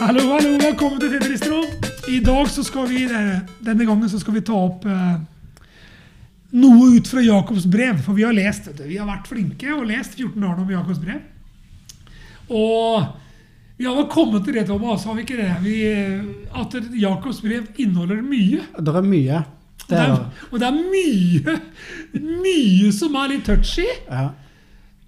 Hallo, 0.00 0.22
hallo, 0.32 0.54
velkommen 0.56 0.96
til 0.96 1.10
Fedristro. 1.12 1.58
I 2.08 2.22
dag 2.24 2.46
så 2.48 2.62
skal 2.64 2.86
vi, 2.88 3.02
eh, 3.04 3.42
denne 3.60 3.84
gangen 3.84 4.08
så 4.08 4.16
skal 4.16 4.32
vi 4.32 4.40
ta 4.40 4.54
opp 4.56 4.86
eh, 4.88 5.18
noe 6.56 6.86
ut 6.94 7.10
fra 7.10 7.20
Jakobs 7.20 7.66
brev. 7.68 7.98
For 8.00 8.16
vi 8.16 8.24
har 8.24 8.32
lest, 8.32 8.70
det. 8.78 8.86
vi 8.88 8.96
har 8.96 9.04
vært 9.10 9.28
flinke 9.28 9.68
og 9.76 9.84
lest 9.90 10.16
14 10.16 10.40
dager 10.40 10.62
om 10.64 10.72
Jakobs 10.72 11.02
brev. 11.04 11.20
Og 12.48 13.12
vi 13.76 13.90
har 13.90 13.98
vel 14.00 14.08
kommet 14.08 14.48
til 14.48 14.56
det, 14.56 14.64
Thomas, 14.72 15.04
har 15.04 15.18
vi 15.18 15.26
ikke 15.28 15.36
det? 15.36 15.52
Vi, 15.66 15.76
at 16.48 16.80
Jakobs 16.96 17.44
brev 17.44 17.68
inneholder 17.76 18.24
mye. 18.24 18.64
Det 18.80 18.96
er 19.02 19.10
mye. 19.12 19.44
Og 19.84 19.92
det 19.92 20.00
er, 20.00 20.18
og 20.48 20.60
det 20.62 20.70
er 20.70 20.80
mye, 20.96 21.60
mye 22.40 22.92
som 22.96 23.20
er 23.20 23.34
litt 23.34 23.44
touchy. 23.52 23.90
ja. 24.08 24.30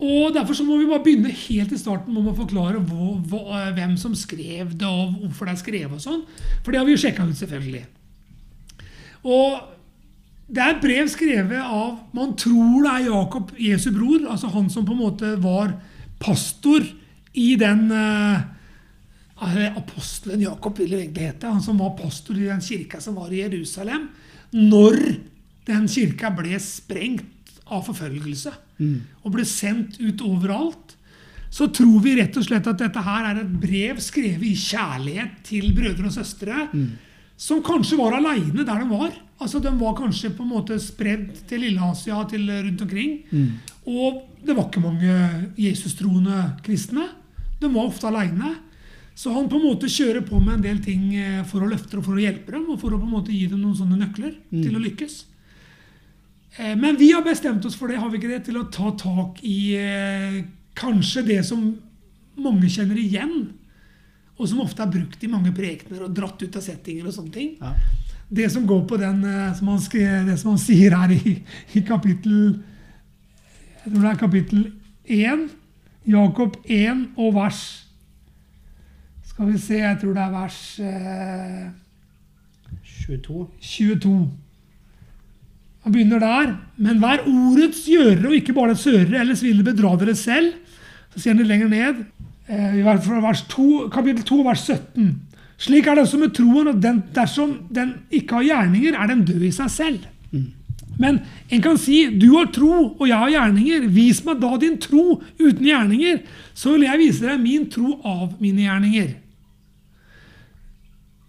Og 0.02 0.32
Derfor 0.34 0.56
så 0.58 0.64
må 0.66 0.80
vi 0.80 0.88
bare 0.90 1.04
begynne 1.04 1.30
helt 1.30 1.72
i 1.72 1.78
starten 1.78 2.14
med 2.14 2.32
å 2.32 2.34
forklare 2.34 2.80
hvor, 2.82 3.20
hvor, 3.30 3.52
hvem 3.76 3.94
som 4.00 4.16
skrev 4.18 4.72
det, 4.74 4.88
og 4.88 5.20
hvorfor 5.20 5.46
det 5.46 5.54
er 5.54 5.60
skrevet. 5.60 5.92
og 5.94 6.02
sånn. 6.02 6.24
For 6.64 6.72
det 6.72 6.80
har 6.80 6.88
vi 6.88 6.96
jo 6.96 7.02
sjekka 7.04 7.26
ut, 7.28 7.38
selvfølgelig. 7.38 7.84
Og 9.22 9.60
det 10.52 10.64
er 10.64 10.80
brev 10.82 11.06
skrevet 11.08 11.62
av 11.62 12.00
Man 12.16 12.34
tror 12.36 12.82
det 12.82 12.94
er 12.96 13.06
Jakob, 13.06 13.52
Jesu 13.62 13.92
bror, 13.94 14.26
altså 14.32 14.50
han 14.52 14.66
som 14.72 14.88
på 14.88 14.96
en 14.96 15.04
måte 15.04 15.36
var 15.40 15.76
pastor 16.22 16.82
i 17.32 17.54
den 17.56 17.86
eh, 17.94 18.42
Apostelen 19.72 20.42
Jakob 20.44 20.76
vil 20.78 20.92
det 20.92 21.00
egentlig 21.00 21.28
hete. 21.30 21.50
Han 21.50 21.62
som 21.64 21.78
var 21.80 21.96
pastor 21.98 22.36
i 22.38 22.50
den 22.50 22.60
kirka 22.62 23.00
som 23.02 23.16
var 23.18 23.32
i 23.32 23.40
Jerusalem. 23.40 24.10
Når 24.52 24.98
den 25.66 25.88
kirka 25.90 26.30
ble 26.36 26.58
sprengt 26.62 27.41
av 27.72 27.86
forfølgelse 27.88 28.52
og 29.24 29.32
ble 29.34 29.44
sendt 29.48 29.98
ut 30.00 30.20
overalt, 30.26 30.96
så 31.52 31.66
tror 31.68 32.00
vi 32.02 32.14
rett 32.16 32.36
og 32.40 32.44
slett 32.46 32.66
at 32.66 32.78
dette 32.80 33.02
her 33.04 33.26
er 33.28 33.40
et 33.42 33.50
brev 33.60 33.98
skrevet 34.00 34.42
i 34.48 34.54
kjærlighet 34.56 35.42
til 35.44 35.72
brødre 35.76 36.08
og 36.08 36.14
søstre, 36.14 36.68
som 37.36 37.60
kanskje 37.66 37.98
var 37.98 38.14
aleine 38.16 38.64
der 38.64 38.80
de 38.82 38.88
var. 38.90 39.12
Altså, 39.42 39.58
De 39.60 39.68
var 39.80 39.94
kanskje 39.98 40.30
på 40.36 40.42
en 40.44 40.52
måte 40.54 40.78
spredd 40.80 41.30
til 41.50 41.60
Lille-Asia, 41.64 42.24
til 42.30 42.46
rundt 42.48 42.82
omkring. 42.86 43.16
Og 43.86 44.22
det 44.46 44.54
var 44.56 44.68
ikke 44.70 44.80
mange 44.84 45.52
Jesus-troende 45.58 46.56
kristne. 46.64 47.08
De 47.60 47.68
var 47.74 47.88
ofte 47.88 48.06
aleine. 48.06 48.54
Så 49.14 49.32
han 49.34 49.48
på 49.50 49.58
en 49.60 49.66
måte 49.68 49.90
kjører 49.92 50.22
på 50.24 50.38
med 50.40 50.54
en 50.54 50.62
del 50.64 50.78
ting 50.80 51.14
eh, 51.14 51.42
for 51.44 51.60
å 51.60 51.68
løfte 51.68 51.98
og 51.98 52.04
for 52.06 52.16
å 52.16 52.22
hjelpe 52.22 52.50
dem, 52.54 52.64
og 52.72 52.78
for 52.80 52.94
å 52.94 52.98
på 52.98 53.04
en 53.04 53.12
måte 53.12 53.32
gi 53.34 53.46
dem 53.46 53.60
noen 53.60 53.76
sånne 53.76 53.98
nøkler 54.00 54.32
til 54.64 54.74
å 54.74 54.80
lykkes. 54.80 55.26
Eh, 56.56 56.76
Men 56.76 56.96
vi 56.96 57.12
har 57.12 57.22
bestemt 57.22 57.64
oss 57.64 57.76
for 57.78 57.88
det, 57.88 57.96
har 57.96 58.10
vi 58.10 58.20
ikke 58.20 58.32
det, 58.32 58.44
til 58.48 58.60
å 58.60 58.68
ta 58.72 58.92
tak 58.98 59.40
i 59.46 59.74
eh, 59.78 60.42
kanskje 60.76 61.24
det 61.28 61.40
som 61.48 61.64
mange 62.42 62.68
kjenner 62.72 62.98
igjen, 63.00 63.52
og 64.38 64.48
som 64.48 64.62
ofte 64.64 64.82
er 64.84 64.92
brukt 64.92 65.22
i 65.24 65.30
mange 65.30 65.52
prekener 65.54 66.04
og 66.06 66.14
dratt 66.16 66.40
ut 66.42 66.56
av 66.58 66.64
settinger 66.64 67.06
og 67.08 67.14
sånne 67.14 67.34
ting. 67.34 67.50
Ja. 67.60 67.74
Det 68.32 68.48
som 68.52 68.64
går 68.66 68.84
på 68.88 68.96
den, 69.00 69.24
eh, 69.28 69.52
som 69.56 69.68
han, 69.72 69.80
det 70.28 70.38
som 70.40 70.54
han 70.54 70.60
sier 70.60 70.96
her 70.96 71.12
i, 71.12 71.38
i 71.76 71.82
kapittel 71.84 72.62
Jeg 73.82 73.90
tror 73.90 74.02
det 74.02 74.10
er 74.12 74.20
kapittel 74.20 74.60
1. 75.04 75.48
Jakob 76.06 76.56
1 76.64 77.02
og 77.18 77.34
vers 77.34 77.60
Skal 79.26 79.50
vi 79.50 79.58
se, 79.58 79.80
jeg 79.80 79.98
tror 80.00 80.14
det 80.16 80.22
er 80.22 80.32
vers 80.32 80.60
eh, 80.80 81.66
22. 83.06 83.46
22. 83.60 84.14
Han 85.82 85.94
begynner 85.94 86.22
der. 86.22 86.54
Men 86.76 87.02
vær 87.02 87.24
ordets 87.26 87.84
gjørere 87.90 88.30
og 88.30 88.38
ikke 88.38 88.54
bare 88.56 88.76
sørere, 88.78 89.20
ellers 89.20 89.42
vil 89.42 89.60
det 89.60 89.66
bedra 89.72 89.96
dere 90.00 90.14
selv. 90.18 90.54
Så 91.12 91.20
sier 91.20 91.34
han 91.34 91.42
det 91.42 91.50
lenger 91.50 91.68
ned, 91.68 92.04
eh, 92.48 92.80
fra 93.04 93.20
vers 93.20 93.42
2, 93.52 93.88
kapittel 93.92 94.24
2, 94.24 94.42
vers 94.46 94.64
17. 94.66 95.12
Slik 95.62 95.86
er 95.86 95.94
det 95.94 96.06
også 96.06 96.18
med 96.18 96.34
troen, 96.34 96.68
og 96.68 96.82
den, 96.82 97.02
dersom 97.14 97.58
den 97.70 97.94
ikke 98.10 98.40
har 98.40 98.42
gjerninger, 98.42 98.96
er 98.98 99.06
den 99.06 99.24
død 99.24 99.42
i 99.46 99.50
seg 99.54 99.70
selv. 99.70 100.06
Men 100.98 101.20
en 101.50 101.62
kan 101.62 101.78
si, 101.80 102.04
du 102.20 102.34
har 102.36 102.50
tro, 102.52 102.96
og 102.98 103.08
jeg 103.08 103.16
har 103.16 103.30
gjerninger. 103.32 103.86
Vis 103.94 104.24
meg 104.26 104.40
da 104.42 104.56
din 104.60 104.78
tro 104.82 105.22
uten 105.40 105.66
gjerninger, 105.66 106.22
så 106.54 106.74
vil 106.74 106.86
jeg 106.86 107.00
vise 107.00 107.26
deg 107.26 107.40
min 107.40 107.68
tro 107.72 107.96
av 108.04 108.34
mine 108.42 108.66
gjerninger. 108.66 109.12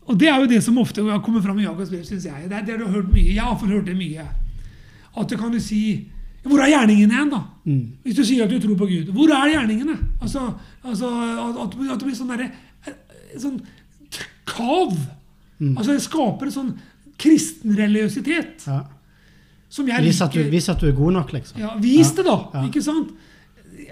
Og 0.03 0.17
Det 0.19 0.27
er 0.27 0.39
jo 0.41 0.49
det 0.51 0.63
som 0.63 0.77
ofte 0.77 1.03
har 1.05 1.21
kommet 1.23 1.45
fram 1.45 1.59
i 1.59 1.63
Jakobs 1.63 1.89
brev, 1.89 2.03
syns 2.03 2.25
jeg. 2.27 2.49
Det 2.49 2.57
er 2.57 2.65
det 2.67 2.79
du 2.79 2.85
har 2.85 2.97
hørt 2.97 3.13
mye. 3.13 3.33
Jeg 3.33 3.43
har 3.43 3.55
forhørt 3.59 3.85
hørt 3.85 3.91
det 3.91 3.95
mye. 3.97 4.25
At 5.17 5.29
du 5.29 5.37
kan 5.37 5.51
du 5.53 5.59
si 5.61 6.09
Hvor 6.43 6.59
er 6.59 6.73
gjerningene 6.73 7.15
hen, 7.15 7.29
da? 7.31 7.43
Hvis 8.03 8.17
du 8.17 8.23
sier 8.27 8.43
at 8.43 8.51
du 8.51 8.59
tror 8.59 8.75
på 8.75 8.87
Gud. 8.89 9.11
Hvor 9.15 9.31
er 9.31 9.53
gjerningene? 9.53 9.95
Altså, 10.21 10.49
altså 10.83 11.07
at, 11.07 11.59
at, 11.63 11.77
det 11.77 12.07
blir 12.07 12.17
sånn 12.17 12.33
derre 12.33 12.49
eh, 12.87 12.97
sånn 13.39 13.61
kav. 14.49 14.97
kav. 15.61 15.77
Altså 15.77 15.93
Det 15.93 16.03
skaper 16.03 16.49
en 16.49 16.57
sånn 16.57 16.73
kristenreligiøsitet 17.23 18.67
Ja. 18.67 18.81
Vis, 19.73 20.19
at 20.21 20.35
du, 20.35 20.43
vis 20.51 20.67
at 20.69 20.81
du 20.83 20.85
er 20.85 20.93
god 20.93 21.15
nok, 21.15 21.31
liksom. 21.33 21.57
Ja, 21.57 21.71
vis 21.81 22.11
det, 22.13 22.27
da! 22.27 22.35
Ja. 22.53 22.59
Ikke 22.67 22.81
sant? 22.85 23.09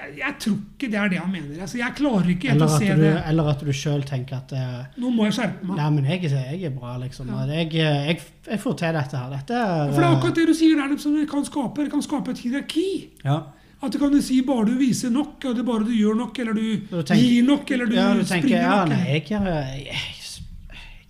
Jeg, 0.02 0.14
jeg 0.18 0.36
tror 0.42 0.56
ikke 0.58 0.88
det 0.92 0.98
er 1.00 1.10
det 1.14 1.20
han 1.22 1.32
mener. 1.32 1.62
Altså, 1.62 1.78
jeg 1.78 1.94
klarer 1.98 2.30
ikke 2.34 2.50
helt 2.52 2.66
å 2.66 2.70
se 2.74 2.88
du, 2.90 3.02
det. 3.04 3.14
eller 3.30 3.50
at 3.52 3.64
du 3.68 3.72
sjøl 3.76 4.04
tenker 4.10 4.40
at 4.40 4.54
eh, 4.58 5.00
Nå 5.04 5.12
må 5.14 5.28
jeg 5.30 5.36
skjerpe 5.38 5.68
meg. 5.70 5.78
Nei, 5.78 5.90
men 5.98 6.10
jeg, 6.10 6.32
er- 6.32 6.52
jeg 6.56 6.70
er 6.72 6.76
bra, 6.76 6.96
liksom. 7.04 7.30
Ja. 7.30 7.46
Jeg, 7.52 7.70
jeg, 7.78 8.20
jeg 8.50 8.60
får 8.64 8.78
til 8.82 8.98
dette 8.98 9.22
her. 9.22 9.30
Dette 9.38 9.60
er 9.62 9.92
For 9.94 10.02
det 10.02 10.08
er 10.10 10.16
akkurat 10.18 10.40
det 10.42 10.48
du 10.50 10.54
sier 10.58 10.82
der, 10.82 10.98
som 11.04 11.16
det 11.20 11.28
kan 11.30 11.46
skape, 11.46 11.86
det 11.86 11.92
kan 11.94 12.02
skape 12.06 12.34
et 12.36 12.42
hierarki. 12.46 12.88
Ja. 13.28 13.38
At 13.82 13.94
du 13.96 13.98
kan 14.02 14.14
si 14.22 14.42
bare 14.46 14.66
du 14.70 14.76
viser 14.78 15.10
nok, 15.14 15.38
og 15.50 15.56
det 15.58 15.64
bare 15.66 15.86
du 15.88 15.94
gjør 15.98 16.18
nok, 16.20 16.38
eller 16.44 16.54
du, 16.58 16.66
Du 16.90 16.98
tenker- 17.02 17.22
gir 17.22 17.48
nok, 17.48 17.72
eller 17.78 17.90
du, 17.90 17.96
ja, 17.98 18.10
du 18.14 18.22
tenker 18.26 18.48
springer 18.48 18.62
ja, 18.62 18.76
nok. 18.86 18.90
nei, 18.94 19.06
jeg, 19.10 19.24
jeg 19.32 19.88
jeg, 19.88 20.44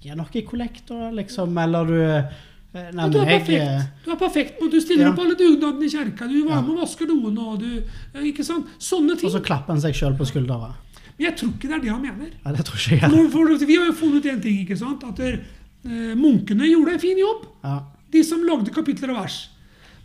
jeg 0.05 0.11
er 0.13 0.17
nok 0.17 0.35
i 0.39 0.41
kollektor, 0.47 1.11
liksom. 1.15 1.57
Eller 1.63 1.85
du 1.91 1.97
eh, 2.01 2.39
Nei, 2.73 2.83
Ja, 2.95 3.07
du, 3.11 3.17
er 3.19 3.25
perfekt. 3.25 3.49
eh, 3.51 3.81
du 4.05 4.11
er 4.13 4.15
perfekt 4.15 4.59
Du 4.71 4.77
stiller 4.79 5.03
Ja. 5.03 5.11
opp 5.11 5.19
alle 5.19 5.35
dugnadene 5.35 5.83
i 5.83 5.89
kjerka. 5.91 6.27
Du 6.31 6.45
var 6.47 6.61
med 6.61 6.69
og 6.71 6.77
vasker 6.85 7.05
doen. 7.09 7.37
og 7.37 7.59
du, 7.59 7.83
ikke 8.23 8.43
sant? 8.47 8.65
Sånne 8.79 9.17
ting. 9.17 9.27
Og 9.27 9.33
så 9.35 9.41
klapper 9.43 9.73
han 9.73 9.81
seg 9.81 9.93
sjøl 9.93 10.15
på 10.17 10.23
skuldra. 10.29 10.73
Men 11.17 11.25
jeg 11.27 11.35
tror 11.37 11.49
ikke 11.51 11.67
det 11.67 11.75
er 11.75 11.81
det 11.83 11.89
han 11.91 12.01
mener. 12.01 12.29
Ja, 12.45 12.51
det 12.55 12.65
tror 12.65 12.79
ikke 12.79 13.01
jeg. 13.01 13.31
For, 13.31 13.65
vi 13.67 13.75
har 13.75 13.85
jo 13.85 13.93
funnet 13.93 14.25
en 14.25 14.41
ting. 14.41 14.59
ikke 14.65 14.77
sant? 14.79 15.03
At 15.03 15.19
eh, 15.19 16.15
munkene 16.15 16.63
gjorde 16.71 16.93
en 16.93 16.99
fin 16.99 17.17
jobb. 17.19 17.45
Ja. 17.63 17.79
De 18.11 18.23
som 18.23 18.41
lagde 18.43 18.71
kapitler 18.71 19.11
og 19.11 19.17
vers. 19.23 19.49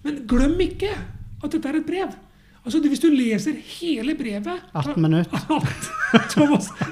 Men 0.02 0.26
glem 0.26 0.58
ikke 0.60 0.90
at 1.44 1.50
dette 1.52 1.68
er 1.68 1.76
et 1.76 1.86
brev. 1.86 2.14
Altså, 2.66 2.80
Hvis 2.82 2.98
du 3.00 3.10
leser 3.14 3.52
hele 3.78 4.14
brevet 4.18 4.58
18 4.74 5.00
minutter. 5.00 5.30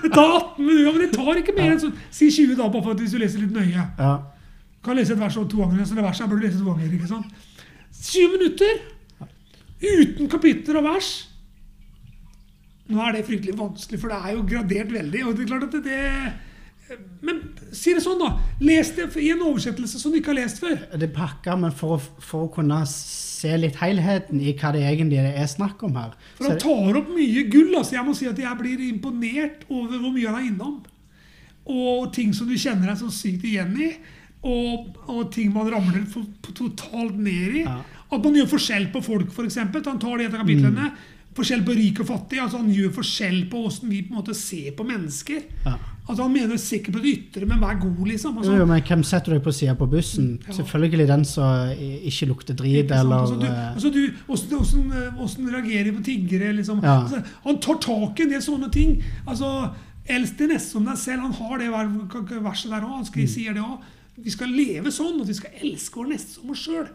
Det 0.05 0.13
tar 0.13 0.31
18 0.39 0.67
minutter, 0.67 0.93
men 0.93 1.01
det 1.03 1.13
tar 1.13 1.35
ikke 1.41 1.55
mer 1.57 1.73
enn 1.73 1.81
sånn, 1.83 1.95
si 2.11 2.29
20 2.31 2.57
da, 2.59 2.69
bare 2.69 2.83
for 2.83 2.93
at 2.95 3.01
hvis 3.03 3.13
du 3.15 3.19
leser 3.19 3.41
litt 3.43 3.53
nøye. 3.55 3.85
Ja. 3.99 4.13
Kan 4.85 4.99
lese 4.99 5.15
et 5.15 5.21
vers 5.21 5.35
to 5.35 5.61
ganger, 5.61 5.85
så 5.85 5.97
det 5.97 6.05
verset 6.05 6.29
burde 6.31 6.47
lese 6.47 6.61
to 6.61 6.71
ganger. 6.71 6.93
ikke 6.93 7.09
sant? 7.09 7.27
Syv 7.95 8.35
minutter 8.37 8.83
uten 9.85 10.29
kapitler 10.33 10.81
og 10.81 10.89
vers. 10.89 11.13
Nå 12.93 13.01
er 13.01 13.17
det 13.17 13.25
fryktelig 13.25 13.57
vanskelig, 13.57 14.01
for 14.01 14.13
det 14.13 14.19
er 14.19 14.35
jo 14.37 14.49
gradert 14.49 14.91
veldig. 14.93 15.23
og 15.25 15.37
det 15.37 15.45
er 15.45 15.49
klart 15.49 15.63
at 15.69 15.73
det, 15.73 15.85
det 15.85 16.99
Men 17.25 17.41
si 17.73 17.95
det 17.97 18.03
sånn, 18.05 18.21
da. 18.21 18.35
Les 18.61 18.91
det 18.93 19.07
i 19.17 19.31
en 19.33 19.45
oversettelse 19.47 20.01
som 20.01 20.13
du 20.13 20.19
ikke 20.19 20.35
har 20.35 20.43
lest 20.43 20.61
før. 20.61 20.77
Det 21.01 21.09
pakker 21.17 21.57
men 21.57 21.73
for 21.73 22.03
for 22.21 22.45
å 22.45 22.51
kunne 22.53 22.83
se 22.91 23.55
litt 23.57 23.79
helheten 23.81 24.41
i 24.41 24.53
hva 24.57 24.73
det 24.75 24.85
egentlig 24.89 25.23
er 25.25 25.49
snakk 25.49 25.83
om 25.85 25.97
her 26.01 26.13
For 26.37 26.49
han 26.49 26.61
tar 26.61 26.99
opp 27.01 27.09
mye 27.13 27.47
gull. 27.53 27.73
altså 27.77 27.97
Jeg 27.97 28.05
må 28.05 28.17
si 28.17 28.29
at 28.29 28.41
jeg 28.41 28.61
blir 28.61 28.85
imponert 28.89 29.65
over 29.71 29.97
hvor 29.97 30.13
mye 30.13 30.29
han 30.29 30.43
er 30.43 30.51
innom. 30.51 30.83
Og 31.65 32.13
ting 32.13 32.37
som 32.37 32.49
du 32.49 32.57
kjenner 32.61 32.93
deg 32.93 33.01
så 33.01 33.09
sykt 33.13 33.49
igjen 33.49 33.73
i. 33.81 33.95
Og, 34.45 34.97
og 35.09 35.31
ting 35.33 35.53
man 35.55 35.71
ramler 35.73 36.05
for, 36.11 36.27
totalt 36.53 37.17
ned 37.17 37.59
i. 37.63 37.65
Ja. 37.65 37.79
At 38.13 38.23
man 38.23 38.37
gjør 38.37 38.51
forskjell 38.55 38.91
på 38.93 39.01
folk, 39.03 39.31
f.eks. 39.33 39.57
Han 39.57 39.99
tar 39.99 40.19
de 40.21 40.27
etter 40.29 40.43
kapitlene. 40.43 40.91
Forskjell 41.35 41.65
på 41.67 41.75
rik 41.75 41.99
og 42.05 42.07
fattig. 42.07 42.39
altså 42.39 42.61
Han 42.61 42.69
gjør 42.71 42.93
forskjell 42.95 43.41
på 43.51 43.65
hvordan 43.65 43.91
vi 43.91 44.03
på 44.07 44.13
en 44.13 44.19
måte 44.21 44.37
ser 44.39 44.71
på 44.77 44.85
mennesker. 44.87 45.41
Ja. 45.65 45.73
Altså 46.05 46.27
Han 46.27 46.35
mener 46.35 46.61
sikkert 46.61 46.95
på 46.99 47.01
det 47.01 47.15
ytre, 47.17 47.47
men 47.49 47.63
vær 47.65 47.79
god, 47.81 48.03
liksom. 48.11 48.37
Altså, 48.39 48.53
jo, 48.61 48.67
men 48.69 48.83
hvem 48.85 49.03
setter 49.09 49.33
du 49.33 49.39
deg 49.39 49.47
på 49.47 49.55
sida 49.57 49.75
på 49.81 49.89
bussen? 49.91 50.29
Ja. 50.45 50.53
Selvfølgelig 50.61 51.09
den 51.09 51.25
som 51.25 51.73
ikke 52.13 52.29
lukter 52.29 52.55
drit, 52.61 52.93
eller 52.93 53.25
Altså, 53.25 53.41
du, 53.41 53.47
eh, 53.49 54.29
altså 54.29 55.41
eh, 55.41 55.51
reagerer 55.57 55.89
de 55.89 55.97
på 55.97 56.05
tiggere? 56.05 56.53
Liksom. 56.61 56.85
Altså, 56.85 57.23
han 57.49 57.59
tar 57.65 57.81
tak 57.89 58.21
i 58.21 58.29
en 58.29 58.37
del 58.37 58.45
sånne 58.45 58.71
ting. 58.71 58.99
Altså, 59.27 59.71
Elsk 60.05 60.37
din 60.37 60.51
neste 60.53 60.75
som 60.77 60.85
deg 60.85 60.99
selv. 61.01 61.23
Han 61.25 61.33
har 61.33 61.59
det 61.59 61.71
verset 62.45 62.71
der 62.71 62.83
òg. 62.85 62.91
Han 63.01 63.05
Mm. 63.09 63.27
sier 63.27 63.55
det 63.57 63.63
òg. 63.65 63.79
Vi 64.17 64.31
skal 64.31 64.53
leve 64.55 64.93
sånn, 64.95 65.21
at 65.23 65.31
vi 65.31 65.37
skal 65.37 65.57
elske 65.65 65.99
vår 65.99 66.13
neste 66.13 66.37
som 66.37 66.53
oss 66.55 66.63
sjøl. 66.67 66.87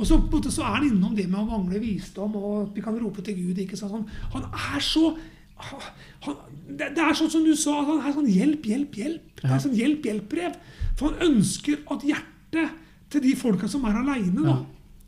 Og 0.00 0.06
så, 0.08 0.16
på 0.16 0.30
en 0.30 0.38
måte, 0.38 0.52
så 0.54 0.64
er 0.64 0.78
han 0.78 0.86
innom 0.88 1.14
det 1.16 1.26
med 1.28 1.42
å 1.42 1.48
mangle 1.48 1.80
visdom, 1.82 2.38
og 2.40 2.54
at 2.62 2.78
vi 2.78 2.84
kan 2.84 2.96
rope 2.98 3.22
til 3.24 3.36
Gud. 3.36 3.58
ikke 3.60 3.76
sant? 3.76 3.92
Han, 3.92 4.06
han 4.32 4.46
er 4.74 4.84
så 4.84 5.12
han, 5.60 6.36
det, 6.68 6.92
det 6.96 7.02
er 7.04 7.16
sånn 7.16 7.32
som 7.32 7.44
du 7.44 7.52
sa, 7.58 7.82
at 7.82 7.90
han 7.90 8.06
er 8.08 8.14
sånn 8.16 8.30
hjelp, 8.32 8.64
hjelp, 8.70 8.96
hjelp. 8.96 9.42
Det 9.42 9.50
er 9.50 9.60
sånn 9.60 9.76
hjelp-hjelp-brev. 9.76 10.56
For 10.96 11.10
han 11.12 11.34
ønsker 11.34 11.82
at 11.92 12.06
hjertet 12.06 12.78
til 13.12 13.24
de 13.26 13.34
folka 13.36 13.68
som 13.68 13.84
er 13.88 13.98
aleine, 14.00 14.40
da. 14.40 14.56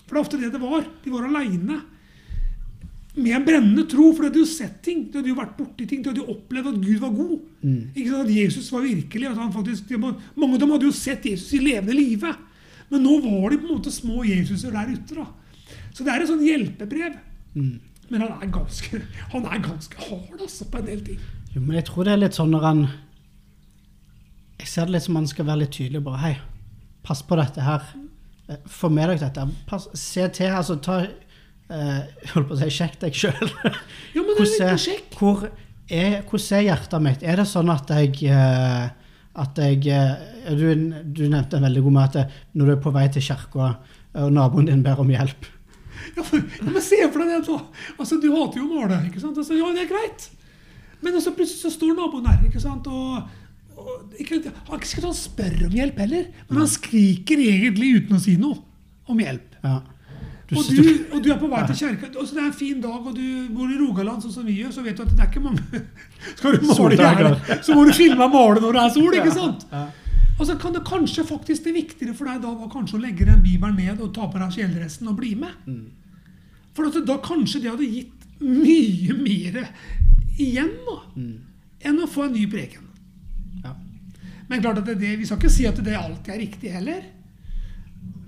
For 0.03 0.13
det 0.13 0.19
er 0.19 0.27
ofte 0.27 0.41
det 0.43 0.53
det 0.53 0.61
var. 0.61 0.85
De 1.05 1.15
var 1.15 1.29
aleine. 1.29 1.79
Med 3.15 3.35
en 3.37 3.45
brennende 3.45 3.83
tro, 3.93 4.07
for 4.15 4.23
du 4.25 4.29
hadde 4.31 4.41
jo 4.41 4.49
sett 4.49 4.79
ting. 4.83 5.03
Du 5.13 5.19
hadde 5.19 5.29
jo 5.29 5.37
vært 5.37 5.57
borti 5.59 5.85
ting. 5.89 6.01
Du 6.03 6.09
hadde 6.11 6.23
jo 6.23 6.33
opplevd 6.33 6.71
at 6.71 6.79
Gud 6.81 6.99
var 7.03 7.11
god. 7.13 7.35
Ikke 7.93 8.09
sant? 8.09 8.25
At 8.25 8.33
Jesus 8.33 8.71
var 8.73 8.87
virkelig. 8.87 9.29
At 9.29 9.37
han 9.43 9.53
faktisk, 9.53 9.91
mange 10.01 10.55
av 10.55 10.59
dem 10.63 10.73
hadde 10.73 10.89
jo 10.89 10.95
sett 10.97 11.27
Jesus 11.29 11.53
i 11.59 11.61
levende 11.61 11.93
live. 11.99 12.33
Men 12.89 13.05
nå 13.05 13.19
var 13.25 13.53
de 13.53 13.59
på 13.61 13.69
en 13.69 13.75
måte 13.77 13.93
små 13.93 14.25
Jesuser 14.25 14.73
der 14.73 14.95
ute. 14.95 15.15
da. 15.19 15.27
Så 15.93 16.05
det 16.07 16.13
er 16.15 16.25
et 16.25 16.31
sånn 16.33 16.45
hjelpebrev. 16.47 17.19
Men 17.53 18.21
han 18.25 18.33
er 18.43 18.49
ganske 18.53 19.03
han 19.33 19.45
er 19.49 19.61
ganske 19.65 19.97
hard 20.09 20.41
altså, 20.41 20.65
på 20.73 20.81
en 20.81 20.89
del 20.89 21.05
ting. 21.05 21.21
Jo, 21.53 21.61
men 21.61 21.77
jeg 21.77 21.85
tror 21.89 22.05
det 22.09 22.13
er 22.17 22.21
litt 22.25 22.37
sånn 22.37 22.51
når 22.53 22.65
han 22.65 22.83
Jeg 24.61 24.69
ser 24.71 24.87
det 24.89 24.95
litt 24.97 25.05
som 25.05 25.17
han 25.19 25.27
skal 25.29 25.47
være 25.49 25.63
litt 25.65 25.73
tydelig. 25.77 26.03
bare, 26.05 26.21
Hei, 26.23 26.35
pass 27.05 27.23
på 27.27 27.37
dette 27.37 27.61
her. 27.65 27.83
Eh, 28.49 28.57
Få 28.67 28.89
med 28.93 29.09
deg 29.11 29.21
dette. 29.21 29.47
Pass, 29.69 29.89
se 29.99 30.29
til. 30.29 30.47
altså 30.55 30.77
ta 30.81 31.01
jeg 31.69 32.33
holdt 32.35 32.49
på 32.49 32.57
å 32.57 32.61
si 32.61 32.71
Sjekk 32.75 32.99
deg 33.01 33.17
sjøl. 33.17 33.53
En 35.93 36.23
hvordan 36.25 36.57
er 36.57 36.67
hjertet 36.67 37.03
mitt? 37.05 37.23
Er 37.27 37.41
det 37.41 37.47
sånn 37.51 37.71
at 37.73 37.91
jeg 37.93 38.23
eh, 38.33 38.91
at 39.33 39.57
jeg, 39.57 39.87
eh, 39.89 40.53
du, 40.53 40.67
du 41.05 41.25
nevnte 41.31 41.61
veldig 41.63 41.83
god 41.87 41.95
med 41.97 42.05
at 42.05 42.19
eh, 42.21 42.39
når 42.59 42.69
du 42.69 42.73
er 42.75 42.81
på 42.85 42.93
vei 42.93 43.07
til 43.13 43.25
kirka, 43.25 43.75
og 44.21 44.33
naboen 44.35 44.69
din 44.69 44.83
ber 44.85 45.01
om 45.01 45.09
hjelp 45.09 45.47
Ja, 46.19 46.25
for, 46.27 46.37
ja, 46.37 46.67
men 46.67 46.83
Se 46.85 46.99
for 47.07 47.23
deg 47.23 47.31
det, 47.31 47.47
da. 47.47 47.87
Altså, 47.97 48.19
Du 48.21 48.27
hater 48.35 48.61
jo 48.61 48.67
å 48.67 48.73
male. 48.75 48.99
ikke 49.09 49.23
sant? 49.23 49.39
Altså, 49.41 49.57
ja, 49.57 49.71
det 49.73 49.87
er 49.87 49.93
greit. 49.93 50.27
Men 51.01 51.17
altså, 51.17 51.33
plutselig 51.37 51.63
så 51.63 51.71
står 51.73 51.95
naboen 51.97 52.27
der. 52.27 52.43
ikke 52.49 52.61
sant? 52.61 52.89
Og, 52.91 53.23
og 53.79 54.19
ikke, 54.21 54.43
Han 54.69 54.85
skal 54.85 55.07
ikke 55.07 55.15
spørre 55.17 55.71
om 55.71 55.79
hjelp 55.79 56.03
heller, 56.05 56.29
men 56.51 56.61
han 56.61 56.69
skriker 56.69 57.41
egentlig 57.41 57.95
uten 58.03 58.19
å 58.19 58.21
si 58.21 58.37
noe 58.41 58.61
om 59.09 59.23
hjelp. 59.23 59.57
ja. 59.65 59.79
Og 60.53 60.69
du, 60.69 60.83
og 61.15 61.23
du 61.25 61.31
er 61.33 61.39
på 61.41 61.49
vei 61.49 61.63
til 61.71 61.79
kjerka. 61.79 62.11
og 62.19 62.27
så 62.29 62.35
Det 62.37 62.43
er 62.43 62.47
en 62.51 62.57
fin 62.59 62.81
dag, 62.83 63.07
og 63.07 63.15
du 63.17 63.49
bor 63.55 63.71
i 63.71 63.79
Rogaland, 63.81 64.23
sånn 64.25 64.35
som 64.35 64.45
vi 64.47 64.59
gjør, 64.61 64.73
så 64.75 64.83
vet 64.85 64.99
du 64.99 65.03
at 65.05 65.13
det 65.13 65.23
er 65.25 65.31
ikke 65.31 65.43
mange 65.45 65.83
Skal 66.37 66.59
du 66.59 66.67
male 66.69 66.99
gjerne, 66.99 67.33
så 67.67 67.77
må 67.77 67.85
du 67.89 67.93
filme 67.97 68.27
og 68.27 68.35
male 68.35 68.63
når 68.65 68.77
det 68.79 68.83
er 68.83 68.95
sol, 68.97 69.17
ikke 69.21 69.35
sant? 69.37 69.67
Og 70.39 70.47
så 70.49 70.57
kan 70.59 70.75
det 70.75 70.83
kanskje 70.89 71.25
faktisk 71.29 71.65
det 71.69 71.75
viktigere 71.77 72.15
for 72.19 72.29
deg 72.29 72.41
da 72.43 72.53
var 72.57 72.71
kanskje 72.73 72.99
å 72.99 73.03
legge 73.03 73.27
den 73.29 73.43
bibelen 73.45 73.77
ned 73.79 74.01
og 74.03 74.13
ta 74.17 74.27
på 74.33 74.41
deg 74.41 74.55
kjeledressen 74.57 75.09
og 75.13 75.19
bli 75.21 75.35
med. 75.39 75.55
For 76.75 76.89
at 76.89 76.97
da 77.07 77.19
kanskje 77.23 77.61
det 77.63 77.71
hadde 77.71 77.89
gitt 77.89 78.25
mye 78.43 79.15
mer 79.21 79.59
igjen 80.41 80.73
da, 80.89 80.97
enn 81.87 82.01
å 82.03 82.09
få 82.11 82.25
en 82.27 82.33
ny 82.35 82.47
preken. 82.51 82.89
Men 84.49 84.61
klart 84.61 84.83
at 84.83 84.89
det, 84.89 84.99
det, 85.01 85.15
vi 85.21 85.25
skal 85.29 85.39
ikke 85.39 85.53
si 85.53 85.65
at 85.69 85.79
det 85.85 85.95
alltid 85.97 86.35
er 86.35 86.41
riktig 86.43 86.73
heller. 86.75 87.03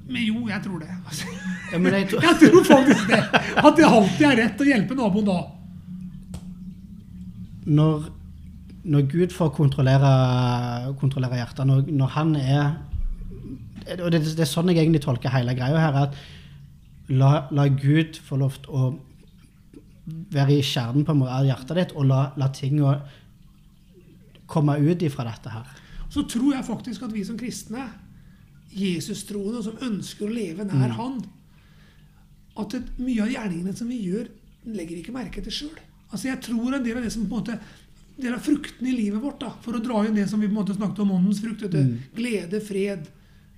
Men 0.06 0.22
jo, 0.26 0.42
jeg 0.48 0.60
tror 0.64 0.78
det. 0.82 0.90
Altså, 1.08 1.26
Ja, 1.72 1.78
men 1.78 1.92
jeg 1.96 2.08
tror- 2.10 2.22
jeg 2.28 2.36
tror 2.42 2.64
faktisk 2.68 3.06
det. 3.08 3.20
At 3.56 3.76
det 3.78 3.86
alltid 3.88 4.26
er 4.28 4.36
rett 4.42 4.60
å 4.60 4.66
hjelpe 4.68 4.94
naboen 4.98 5.24
da. 5.30 5.38
når, 7.66 8.04
når 8.84 9.06
Gud 9.08 9.32
får 9.32 9.52
kontrollere, 9.56 10.10
kontrollere 11.00 11.38
hjertet, 11.40 11.64
når, 11.66 11.86
når 11.96 12.12
han 12.18 12.34
er 12.36 12.74
Og 14.00 14.10
det, 14.12 14.20
det 14.24 14.40
er 14.40 14.48
sånn 14.48 14.68
jeg 14.72 14.80
egentlig 14.80 15.02
tolker 15.04 15.28
hele 15.32 15.52
greia 15.56 15.76
her, 15.80 15.96
at 16.06 16.14
la, 17.12 17.32
la 17.52 17.66
Gud 17.68 18.16
få 18.24 18.38
lov 18.40 18.54
til 18.64 18.72
å 18.72 18.86
være 20.32 20.54
i 20.58 20.62
kjernen 20.64 21.04
på 21.04 21.12
av 21.28 21.44
hjertet 21.44 21.76
ditt, 21.76 21.92
og 21.96 22.06
la, 22.08 22.22
la 22.40 22.48
tinga 22.52 22.94
komme 24.48 24.78
ut 24.80 25.02
ifra 25.04 25.24
dette 25.28 25.52
her. 25.52 25.68
Så 26.12 26.24
tror 26.28 26.54
jeg 26.54 26.64
faktisk 26.64 27.04
at 27.04 27.12
vi 27.12 27.24
som 27.28 27.36
kristne, 27.40 27.84
Jesus-troende, 28.74 29.62
som 29.62 29.78
ønsker 29.86 30.26
å 30.26 30.34
leve 30.34 30.64
nær 30.66 30.94
Han, 30.98 31.20
at 32.58 32.70
det, 32.74 32.82
mye 33.02 33.22
av 33.24 33.30
gjerningene 33.32 33.74
som 33.76 33.88
vi 33.90 34.00
gjør, 34.06 34.28
legger 34.66 34.94
vi 34.96 35.02
ikke 35.02 35.14
merke 35.16 35.42
til 35.44 35.52
sjøl. 35.54 35.78
Altså 36.10 36.28
jeg 36.30 36.40
tror 36.46 36.74
en 36.76 36.84
del 36.84 36.96
av 37.00 37.02
det 37.06 37.12
som 37.12 37.26
på 37.26 37.34
en 37.34 37.40
måte 37.42 37.58
del 38.16 38.34
av 38.36 38.44
fruktene 38.46 38.92
i 38.92 38.96
livet 38.96 39.20
vårt, 39.22 39.40
da, 39.42 39.50
for 39.64 39.74
å 39.74 39.82
dra 39.82 40.04
inn 40.06 40.14
det 40.14 40.28
som 40.30 40.38
vi 40.40 40.46
på 40.46 40.54
en 40.54 40.60
måte 40.60 40.76
snakket 40.76 41.00
om 41.02 41.10
åndens 41.16 41.40
frukt, 41.42 41.62
Mm. 41.74 41.98
glede, 42.14 42.60
fred, 42.62 43.08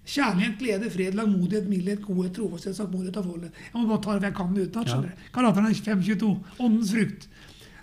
kjærlighet, 0.07 0.59
glede, 0.59 0.91
fred, 0.91 1.15
langmodighet, 1.15 1.69
mildhet, 1.69 2.01
godhet, 2.01 2.33
trofasthet, 2.33 2.77
saktmodighet, 2.77 3.17
avholdenhet. 3.21 3.53
Jeg 3.53 3.75
må 3.83 3.89
bare 3.89 4.03
ta 4.03 4.19
det 4.19 4.31
jeg 4.31 4.35
kan 4.35 4.55
utenat. 4.57 4.89
Ja. 4.89 5.01
du. 5.03 5.09
Galaterne 5.35 5.75
5.22. 5.75 6.31
Åndens 6.59 6.93
frukt. 6.93 7.29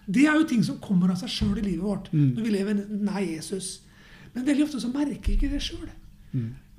Det 0.07 0.25
er 0.25 0.33
jo 0.39 0.43
ting 0.47 0.63
som 0.63 0.79
kommer 0.79 1.11
av 1.11 1.17
seg 1.21 1.29
sjøl 1.29 1.57
i 1.59 1.61
livet 1.61 1.83
vårt 1.83 2.09
når 2.11 2.41
vi 2.43 2.49
lever 2.49 2.73
nær 2.89 3.21
Jesus. 3.21 3.81
Men 4.33 4.45
veldig 4.45 4.63
ofte 4.65 4.79
så 4.81 4.89
merker 4.91 5.21
vi 5.27 5.35
ikke 5.37 5.51
det 5.51 5.61
sjøl. 5.61 5.89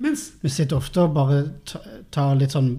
Mens 0.03 0.25
Vi 0.41 0.49
sitter 0.51 0.75
ofte 0.75 1.01
og 1.05 1.13
bare 1.15 1.37
tar 2.11 2.35
litt 2.35 2.51
sånn 2.51 2.73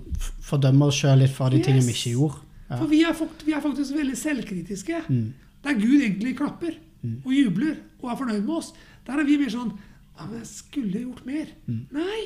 fordømmer 0.44 0.90
oss 0.90 0.98
sjøl 1.00 1.22
litt 1.22 1.32
for 1.32 1.50
de 1.50 1.62
tingene 1.64 1.86
vi 1.86 1.94
ikke 1.96 2.12
gjorde. 2.12 2.42
Ja. 2.68 2.76
For 2.80 2.90
vi 2.90 3.02
er, 3.06 3.14
faktisk, 3.16 3.46
vi 3.46 3.54
er 3.56 3.62
faktisk 3.64 3.94
veldig 3.96 4.16
selvkritiske. 4.20 5.02
Mm. 5.08 5.26
Der 5.64 5.78
Gud 5.80 6.00
egentlig 6.02 6.36
klapper 6.38 6.76
og 7.24 7.30
jubler 7.32 7.76
og 8.02 8.10
er 8.10 8.18
fornøyd 8.18 8.42
med 8.42 8.56
oss. 8.56 8.72
Der 9.06 9.20
er 9.22 9.28
vi 9.28 9.38
mer 9.38 9.52
sånn 9.52 9.72
Ja, 10.16 10.24
men 10.24 10.38
jeg 10.40 10.48
skulle 10.48 11.00
gjort 11.04 11.26
mer. 11.28 11.50
Mm. 11.68 11.82
Nei! 11.92 12.22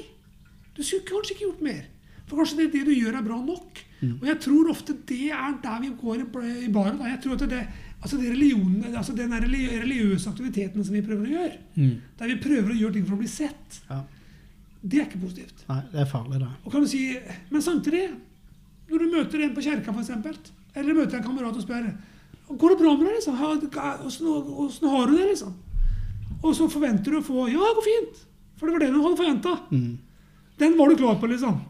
Du 0.76 0.82
skulle 0.86 1.02
kanskje 1.08 1.34
ikke 1.34 1.46
gjort 1.48 1.62
mer. 1.66 1.80
For 2.30 2.38
kanskje 2.38 2.60
det, 2.60 2.66
det 2.72 2.84
du 2.86 2.92
gjør, 2.94 3.16
er 3.18 3.24
bra 3.26 3.38
nok. 3.42 3.80
Mm. 4.00 4.12
Og 4.20 4.26
jeg 4.28 4.38
tror 4.44 4.68
ofte 4.70 4.94
det 5.08 5.24
er 5.34 5.56
der 5.64 5.80
vi 5.82 5.90
går 5.98 6.22
i 6.22 6.68
baren. 6.70 7.00
Jeg 7.10 7.18
tror 7.24 7.34
at 7.34 7.42
det, 7.50 7.64
altså 8.00 8.20
det 8.20 8.30
altså 8.94 9.16
den 9.18 9.34
religiøse 9.34 10.30
aktiviteten 10.30 10.86
som 10.86 10.94
vi 10.94 11.02
prøver 11.02 11.26
å 11.26 11.34
gjøre, 11.34 11.58
Mm. 11.74 11.96
der 12.18 12.26
vi 12.30 12.36
prøver 12.46 12.70
å 12.70 12.78
gjøre 12.78 12.92
ting 12.94 13.06
for 13.06 13.14
å 13.16 13.18
bli 13.18 13.28
sett, 13.28 13.80
Ja. 13.90 14.04
Det 14.82 15.00
er 15.00 15.06
ikke 15.08 15.20
positivt. 15.20 15.64
Nei, 15.68 15.80
det 15.92 16.00
er 16.00 16.08
farlig, 16.08 16.38
det. 16.40 16.48
Og 16.64 16.72
kan 16.72 16.80
du 16.80 16.88
si, 16.88 17.18
Men 17.50 17.62
samtidig, 17.62 18.06
når 18.90 18.98
du 18.98 19.10
møter 19.16 19.42
en 19.44 19.54
på 19.54 19.62
kjerka, 19.64 19.92
f.eks., 19.92 20.52
eller 20.74 20.94
møter 20.94 21.18
en 21.18 21.24
kamerat 21.26 21.56
og 21.56 21.62
spør 21.62 21.90
Går 22.50 22.68
det 22.72 22.78
bra 22.78 22.96
med 22.96 23.06
deg? 23.06 23.14
liksom? 23.18 23.34
Åssen 24.66 24.88
har 24.90 25.06
du 25.06 25.16
det? 25.16 25.26
liksom? 25.28 25.52
Og 26.42 26.54
så 26.56 26.66
forventer 26.70 27.10
du 27.12 27.18
å 27.18 27.22
få 27.22 27.48
Ja, 27.50 27.58
det 27.60 27.76
går 27.78 27.86
fint. 27.86 28.22
For 28.56 28.66
det 28.66 28.72
var 28.74 28.80
det 28.84 28.92
du 28.94 29.00
hadde 29.02 29.16
forventa. 29.20 29.52
Mm. 29.70 29.98
Den 30.58 30.76
var 30.78 30.88
du 30.90 30.96
klar 30.96 31.14
på, 31.20 31.26
liksom. 31.30 31.60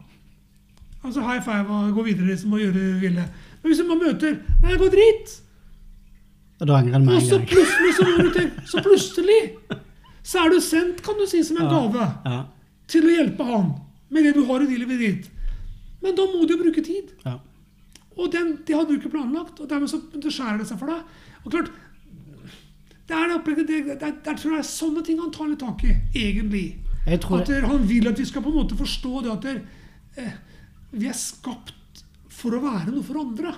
Altså 1.03 1.21
high 1.21 1.41
five 1.41 1.65
og 1.69 1.93
gå 1.95 2.03
videre 2.05 2.27
liksom, 2.31 2.53
og 2.53 2.59
gjøre 2.59 2.73
det 2.73 2.87
du 2.95 2.99
ville. 3.05 3.25
Men 3.61 3.71
hvis 3.73 3.83
man 3.87 4.01
møter 4.01 4.39
Nei, 4.61 4.71
det 4.71 4.79
går 4.81 4.93
dritt. 4.95 5.35
Og 6.61 6.67
da 6.69 6.77
angrer 6.77 6.99
med 7.01 7.13
en 7.17 7.29
gang. 7.29 7.45
plutselig 7.49 7.93
så, 7.97 8.81
plutselig 8.85 9.39
så 10.23 10.43
er 10.45 10.49
du 10.53 10.59
sendt, 10.61 11.01
kan 11.01 11.17
du 11.17 11.25
si, 11.25 11.41
som 11.43 11.57
en 11.57 11.63
Ja. 11.63 11.69
gave 11.69 12.07
Ja. 12.25 12.43
Til 12.91 13.07
å 13.07 13.13
hjelpe 13.13 13.45
han 13.47 13.71
med 14.11 14.25
det 14.27 14.33
du 14.35 14.43
har 14.49 14.63
i 14.65 14.67
livet 14.75 14.99
ditt. 14.99 15.29
Men 16.03 16.15
da 16.17 16.25
må 16.31 16.43
du 16.45 16.55
jo 16.55 16.59
bruke 16.63 16.83
tid. 16.83 17.13
Ja. 17.25 17.37
Og 18.17 18.31
den, 18.33 18.57
det 18.67 18.75
hadde 18.75 18.91
du 18.91 18.97
ikke 18.99 19.13
planlagt, 19.13 19.59
og 19.63 19.69
dermed 19.71 19.89
så 19.91 20.01
skjærer 20.27 20.59
det 20.59 20.67
seg 20.67 20.79
for 20.81 20.91
deg. 20.91 21.03
Og 21.45 21.53
klart, 21.53 21.71
det 23.07 23.17
er, 23.17 23.31
det, 23.31 23.55
det, 23.55 23.65
det, 23.67 23.95
det, 24.01 24.09
det 24.25 24.33
tror 24.39 24.55
jeg 24.57 24.63
er 24.63 24.67
sånne 24.67 25.03
ting 25.07 25.19
han 25.19 25.31
tar 25.35 25.49
litt 25.51 25.61
tak 25.63 25.83
i, 25.87 25.93
egentlig. 26.15 26.65
At 27.07 27.25
der, 27.49 27.65
han 27.67 27.85
vil 27.89 28.07
at 28.11 28.19
vi 28.21 28.25
skal 28.29 28.43
på 28.45 28.51
en 28.51 28.59
måte 28.61 28.77
forstå 28.79 29.23
det 29.25 29.31
at 29.33 29.47
der, 29.47 29.61
eh, 30.21 30.35
vi 30.93 31.07
er 31.09 31.17
skapt 31.17 32.03
for 32.31 32.55
å 32.57 32.61
være 32.63 32.91
noe 32.93 33.03
for 33.05 33.19
andre. 33.23 33.55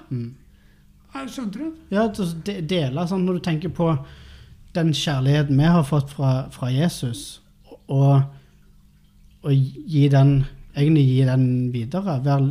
Er- 1.13 1.27
Skjønte 1.29 1.59
du? 1.59 1.73
Ja, 1.93 2.07
til 2.09 2.25
å 2.25 2.37
de- 2.47 2.61
dele 2.71 3.03
sånn 3.09 3.25
når 3.27 3.37
du 3.39 3.43
tenker 3.49 3.69
på 3.77 3.89
den 4.73 4.89
kjærligheten 4.97 5.59
vi 5.59 5.67
har 5.69 5.83
fått 5.85 6.09
fra, 6.15 6.31
fra 6.53 6.71
Jesus, 6.73 7.39
og, 7.87 8.23
og 9.43 9.51
gi 9.53 10.07
den 10.11 10.37
egentlig 10.73 11.03
gi 11.07 11.23
den 11.27 11.45
videre. 11.73 12.17
Vel, 12.25 12.49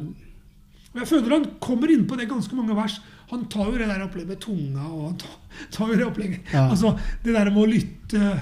jeg 0.92 1.08
føler 1.08 1.36
han 1.38 1.46
kommer 1.62 1.90
inn 1.92 2.06
på 2.08 2.18
det 2.20 2.28
ganske 2.30 2.56
mange 2.56 2.76
vers. 2.76 2.98
Han 3.32 3.46
tar 3.48 3.70
jo 3.70 3.78
det 3.80 3.88
der 3.88 4.02
opplegget 4.04 4.34
med 4.34 4.40
tunga 4.44 4.84
og 4.90 5.06
han 5.06 5.20
tar, 5.22 5.36
tar 5.72 5.92
jo 5.92 6.00
det 6.00 6.08
opplegget. 6.08 6.50
Ja. 6.52 6.66
Altså 6.68 6.92
det 7.24 7.32
der 7.32 7.48
med 7.50 7.62
å 7.62 7.70
lytte. 7.70 8.32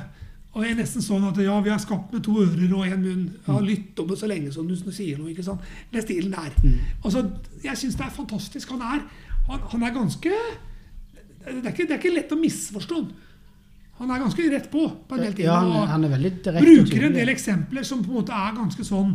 Og 0.50 0.64
det 0.64 0.73
er 0.73 0.80
nesten 0.80 1.04
sånn 1.04 1.28
at 1.28 1.38
ja, 1.38 1.54
vi 1.62 1.71
er 1.71 1.78
skapt 1.78 2.11
med 2.11 2.25
to 2.26 2.35
ører 2.42 2.73
og 2.75 2.88
en 2.88 3.04
munn. 3.04 3.23
Ja, 3.47 3.61
lytt 3.62 3.95
det 3.95 4.19
så 4.19 4.26
lenge 4.26 4.50
som 4.50 4.66
du 4.66 4.75
sier 4.90 5.21
noe. 5.21 5.30
ikke 5.30 5.47
sant? 5.47 5.62
Den 5.92 6.02
stilen 6.02 6.35
der. 6.35 6.50
Altså, 7.04 7.23
Jeg 7.62 7.78
syns 7.78 7.95
det 8.00 8.09
er 8.09 8.16
fantastisk. 8.19 8.75
Han 8.75 8.83
er, 8.83 9.07
han, 9.47 9.62
han 9.71 9.87
er 9.87 9.95
ganske 9.95 10.35
det 11.40 11.64
er, 11.64 11.71
ikke, 11.71 11.87
det 11.88 11.95
er 11.95 12.00
ikke 12.02 12.12
lett 12.12 12.33
å 12.35 12.37
misforstå 12.37 12.99
han. 12.99 13.12
Han 14.00 14.11
er 14.11 14.23
ganske 14.23 14.47
rett 14.50 14.71
på 14.73 14.87
på 15.09 15.14
en 15.16 15.21
del 15.26 15.35
ting. 15.37 15.45
ja, 15.47 15.59
han, 15.61 16.04
er- 16.04 16.09
veldig 16.14 16.30
direkte. 16.42 16.64
bruker 16.64 17.04
en 17.07 17.12
del 17.19 17.28
eksempler 17.28 17.85
som 17.85 18.02
på 18.04 18.11
en 18.14 18.16
måte 18.23 18.33
er 18.33 18.54
ganske 18.57 18.85
sånn 18.87 19.14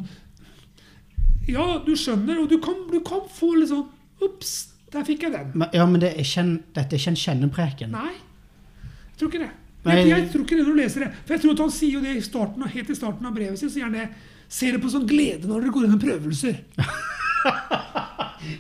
Ja, 1.50 1.66
du 1.86 1.92
skjønner, 1.98 2.40
og 2.42 2.50
du 2.50 2.58
kan, 2.62 2.76
du 2.92 3.00
kan 3.06 3.22
få 3.30 3.52
litt 3.60 3.70
sånn 3.70 3.88
Ops, 4.26 4.52
der 4.94 5.04
fikk 5.04 5.26
jeg 5.28 5.34
den. 5.34 5.52
Men- 5.54 5.70
Ja, 5.74 5.86
men 5.86 6.00
det 6.02 6.14
er 6.18 6.40
en, 6.40 6.64
dette 6.74 6.96
er 6.96 7.00
ikke 7.00 7.12
en 7.12 7.16
kjennepreken. 7.20 7.92
Nei, 7.92 8.14
jeg 8.14 9.18
tror 9.20 9.30
ikke 9.34 9.40
det. 9.44 9.50
Men, 9.86 9.98
Jeg, 9.98 10.08
jeg 10.10 10.30
tror 10.32 10.42
ikke 10.46 10.56
det 10.58 10.64
når 10.66 10.74
du 10.76 10.82
leser 10.82 11.00
det. 11.04 11.10
For 11.26 11.34
jeg 11.36 11.42
tror 11.44 11.52
at 11.54 11.60
han 11.60 11.70
sier 11.76 11.92
jo 11.94 12.02
det 12.02 12.16
i 12.16 12.22
starten, 12.22 12.64
helt 12.64 12.90
i 12.90 12.96
starten 12.96 13.26
av 13.28 13.34
brevet 13.36 13.60
sitt. 13.60 13.72
Så 13.74 13.80
gjerne 13.84 14.06
det 14.06 14.10
Ser 14.48 14.72
det 14.74 14.82
på 14.82 14.90
sånn 14.94 15.08
glede 15.10 15.48
når 15.50 15.62
dere 15.66 15.72
går 15.74 15.86
gjennom 15.86 16.00
prøvelser. 16.02 16.56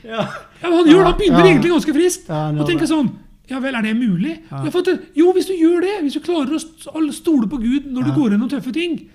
Ja. 0.04 0.22
Ja, 0.62 0.70
men 0.70 0.74
han 0.80 0.88
gjør 0.88 1.00
det. 1.00 1.06
Han 1.06 1.18
begynner 1.20 1.40
Ja. 1.40 1.46
egentlig 1.52 1.72
ganske 1.72 1.94
friskt. 1.94 2.28
Ja, 2.30 2.50
og 2.50 2.68
tenker 2.68 2.88
sånn 2.90 3.10
Ja 3.50 3.60
vel, 3.60 3.76
er 3.76 3.82
det 3.82 3.96
mulig? 3.96 4.40
Ja. 4.52 4.64
det- 4.64 5.02
jo, 5.16 5.32
hvis 5.34 5.46
du 5.48 5.54
gjør 5.54 5.82
det, 5.82 6.02
hvis 6.04 6.14
du 6.14 6.20
klarer 6.20 6.56
å 6.56 7.14
stole 7.14 7.48
på 7.48 7.58
Gud 7.62 7.86
når 7.86 8.04
du 8.04 8.10
Ja. 8.10 8.16
går 8.16 8.30
gjennom 8.32 8.50
tøffe 8.50 8.74
ting, 8.74 9.10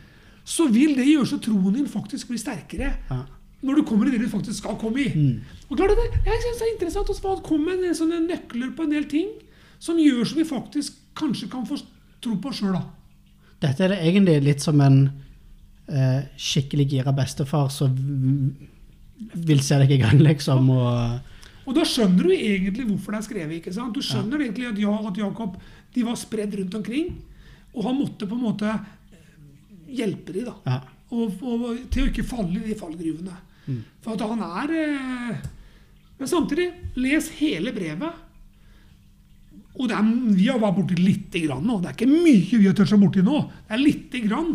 så 0.44 0.68
vil 0.70 0.94
det 0.94 1.06
gjøre 1.06 1.26
så 1.26 1.38
troen 1.40 1.74
din 1.74 1.86
faktisk 1.86 2.28
blir 2.28 2.38
sterkere. 2.38 2.94
Ja. 3.10 3.24
når 3.62 3.74
du 3.76 3.82
kommer 3.82 4.06
i 4.06 4.10
det 4.10 4.20
du 4.20 4.28
faktisk 4.28 4.54
skal 4.62 4.74
komme 4.76 4.96
i. 5.00 5.40
Og 5.70 5.76
klart 5.76 5.90
det, 5.90 6.24
Jeg 6.24 6.40
synes 6.40 6.58
det 6.58 6.64
er 6.64 6.72
interessant 6.86 7.08
å 7.10 7.42
komme 7.42 7.66
med 7.76 7.84
en- 7.84 7.94
sånne 7.94 8.26
nøkler 8.26 8.74
på 8.74 8.84
en 8.84 8.90
del 8.90 9.04
ting 9.04 9.28
som 9.78 9.96
gjør 9.98 10.24
så 10.24 10.34
vi 10.36 10.44
faktisk 10.44 10.92
kanskje 11.14 11.50
kan 11.50 11.66
få 11.66 11.76
tro 12.22 12.36
på 12.36 12.48
oss 12.48 12.60
sjøl. 12.60 12.80
Dette 13.60 13.80
er 13.84 13.88
det 13.88 13.98
egentlig 13.98 14.42
litt 14.44 14.60
som 14.62 14.80
en 14.80 15.12
eh, 15.90 16.22
skikkelig 16.38 16.88
gira 16.88 17.12
bestefar 17.12 17.68
som 17.70 17.94
vil 19.34 19.60
se 19.60 19.78
deg 19.78 19.90
i 19.90 19.98
gang, 19.98 20.18
liksom. 20.20 20.70
Og, 20.70 21.20
Og 21.70 21.76
da 21.76 21.84
skjønner 21.86 22.26
du 22.26 22.32
egentlig 22.34 22.86
hvorfor 22.88 23.14
det 23.14 23.20
er 23.20 23.26
skrevet. 23.28 23.58
ikke 23.60 23.74
sant? 23.74 23.94
Du 23.94 24.02
skjønner 24.02 24.42
egentlig 24.42 24.66
at, 24.72 24.78
ja, 24.82 24.94
at 25.06 25.20
Jakob 25.20 25.58
de 25.94 26.06
var 26.06 26.16
spredd 26.18 26.56
rundt 26.58 26.74
omkring, 26.80 27.12
og 27.70 27.84
han 27.86 27.98
måtte 27.98 28.26
på 28.26 28.34
en 28.34 28.42
måte 28.42 28.72
eh, 28.74 29.28
hjelpe 30.00 30.34
dem 30.34 30.48
da. 30.50 30.56
ja. 30.66 30.80
Og, 31.10 31.40
og, 31.42 31.62
til 31.90 32.04
å 32.04 32.10
ikke 32.10 32.22
falle 32.26 32.60
i 32.60 32.68
de 32.68 32.76
fallgruvene. 32.78 33.36
For 34.02 34.14
at 34.14 34.22
han 34.30 34.42
er 34.46 34.74
eh, 34.78 35.40
Men 36.20 36.30
samtidig, 36.30 36.68
les 37.00 37.30
hele 37.38 37.72
brevet. 37.74 38.26
Og 39.78 39.88
det 39.88 39.96
er, 39.96 40.10
vi 40.36 40.48
har 40.50 40.60
vært 40.60 40.76
borti 40.76 40.98
lite 40.98 41.42
grann 41.46 41.64
nå. 41.66 41.78
Det 41.80 41.90
er 41.90 41.96
ikke 41.96 42.10
mye 42.10 42.58
vi 42.60 42.66
har 42.66 42.76
tørt 42.76 42.90
seg 42.92 43.00
borti 43.00 43.24
nå. 43.24 43.40
Det 43.66 43.76
er 43.76 43.82
lite 43.82 44.20
grann. 44.26 44.52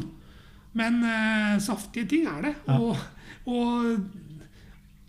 Men 0.76 1.00
eh, 1.08 1.56
saftige 1.64 2.12
ting 2.12 2.28
er 2.30 2.50
det. 2.50 2.54
Ja. 2.68 2.78
Og, 2.78 3.02
og 3.50 4.25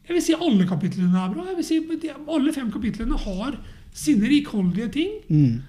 jeg 0.07 0.15
vil 0.15 0.23
si 0.23 0.35
alle 0.35 0.67
kapitlene 0.71 1.19
er 1.25 1.33
bra. 1.35 1.45
Jeg 1.51 1.57
vil 1.57 1.65
si 1.67 1.81
de- 2.03 2.15
Alle 2.29 2.53
fem 2.53 2.71
kapitlene 2.71 3.17
har 3.19 3.57
sine 3.93 4.29
rikholdige 4.31 4.89
ting. 4.93 5.17
Mm. 5.29 5.63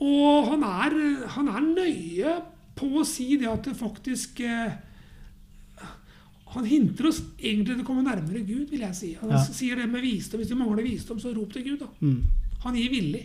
Og 0.00 0.48
han 0.50 0.62
er, 0.66 0.96
han 1.36 1.48
er 1.48 1.60
nøye 1.60 2.32
på 2.74 2.88
å 2.98 3.04
si 3.06 3.36
det 3.38 3.46
at 3.46 3.62
det 3.68 3.76
faktisk 3.78 4.40
eh, 4.42 4.72
Han 6.54 6.64
hinter 6.70 7.08
oss 7.08 7.20
egentlig 7.42 7.74
til 7.76 7.82
å 7.82 7.86
komme 7.86 8.02
nærmere 8.06 8.44
Gud, 8.46 8.68
vil 8.70 8.80
jeg 8.84 8.94
si. 8.94 9.12
Han 9.20 9.30
Ja. 9.30 9.38
sier 9.42 9.76
det 9.76 9.88
med 9.90 10.02
visdom. 10.02 10.38
Hvis 10.40 10.48
du 10.48 10.54
mangler 10.54 10.84
visdom, 10.86 11.18
så 11.18 11.34
rop 11.34 11.52
til 11.52 11.64
Gud. 11.64 11.78
da. 11.80 11.86
Mm. 12.00 12.20
Han 12.64 12.74
gir 12.76 12.90
villig. 12.90 13.24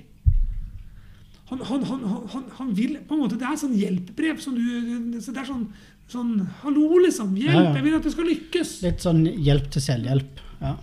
Han, 1.50 1.60
han, 1.66 1.84
han, 1.84 2.04
han, 2.30 2.44
han 2.58 2.74
vil 2.78 2.98
på 3.08 3.14
en 3.16 3.20
måte, 3.24 3.38
Det 3.38 3.46
er 3.46 3.56
sånn 3.58 3.74
hjelpebrev. 3.78 4.40
Som 4.42 4.56
du, 4.56 5.22
så 5.22 5.32
det 5.34 5.42
er 5.44 5.46
sånn, 5.50 5.68
sånn 6.10 6.48
Hallo, 6.64 7.00
liksom. 7.06 7.36
Hjelp! 7.38 7.54
Ja, 7.54 7.64
ja. 7.70 7.74
Jeg 7.76 7.84
vil 7.84 7.96
at 8.00 8.04
det 8.04 8.12
skal 8.14 8.26
lykkes. 8.30 8.82
Litt 8.86 9.00
sånn 9.06 9.24
hjelp 9.26 9.70
til 9.74 9.82
selvhjelp. 9.82 10.40
Ja. 10.62 10.76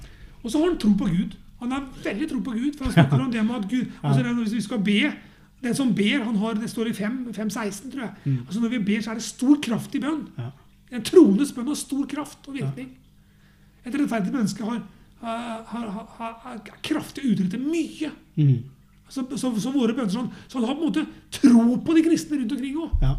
Og 0.43 0.51
så 0.51 0.61
har 0.61 0.71
han 0.71 0.79
tro 0.79 0.93
på 0.99 1.09
Gud. 1.11 1.37
Han 1.61 1.73
har 1.73 1.87
veldig 2.05 2.29
tro 2.31 2.41
på 2.41 2.55
Gud. 2.57 2.77
For 2.77 2.85
han 2.85 2.93
snakker 2.93 3.23
om 3.25 3.33
det 3.33 3.45
med 3.45 3.57
at 3.57 3.71
Gud 3.71 3.87
altså 4.03 4.23
det, 4.23 4.35
Hvis 4.43 4.55
vi 4.55 4.61
skal 4.67 4.85
be 4.85 5.01
Den 5.63 5.75
som 5.75 5.95
ber, 5.95 6.25
han 6.25 6.37
har, 6.37 6.55
det 6.55 6.69
står 6.71 6.91
i 6.91 6.93
5.16, 6.93 7.91
tror 7.91 8.03
jeg. 8.03 8.13
Altså 8.47 8.61
Når 8.61 8.69
vi 8.69 8.79
ber, 8.79 9.01
så 9.01 9.11
er 9.11 9.15
det 9.15 9.25
stor 9.25 9.57
kraft 9.63 9.95
i 9.95 10.01
bønn. 10.01 10.27
Ja. 10.39 10.51
En 10.93 11.03
troendes 11.03 11.53
bønn 11.53 11.67
har 11.67 11.79
stor 11.81 12.05
kraft 12.07 12.45
og 12.47 12.55
virkning. 12.55 12.91
Et 13.87 13.95
rettferdig 13.95 14.35
menneske 14.35 14.65
har, 14.65 14.83
har, 15.23 15.87
har, 15.91 16.35
har, 16.43 16.61
kraftig 16.85 17.25
utrettet 17.25 17.63
mye. 17.63 18.11
Mm. 18.37 18.59
Så, 19.09 19.25
så, 19.39 19.51
så 19.63 19.73
våre 19.75 19.95
bønner 19.95 20.13
sånn, 20.13 20.29
så 20.47 20.59
han 20.59 20.69
har 20.69 20.77
på 20.77 20.85
en 20.85 20.93
måte 20.93 21.07
tro 21.41 21.65
på 21.87 21.97
de 21.97 22.05
kristne 22.05 22.41
rundt 22.43 22.55
omkring 22.57 22.79
òg. 22.83 23.03
Ja. 23.03 23.15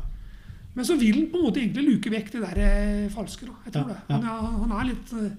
Men 0.77 0.85
så 0.85 0.95
vil 0.99 1.15
han 1.15 1.29
på 1.33 1.39
en 1.39 1.47
måte 1.47 1.61
egentlig 1.63 1.87
luke 1.87 2.11
vekk 2.13 2.31
det 2.35 2.43
der 2.43 2.59
eh, 2.61 3.11
falske. 3.11 3.47
da. 3.49 3.55
Jeg 3.65 3.73
tror 3.73 3.89
Ja, 3.89 3.97
det. 3.97 4.23
Han 4.29 4.59
han 4.61 4.75
er 4.77 4.89
litt 4.91 5.13
eh, 5.17 5.31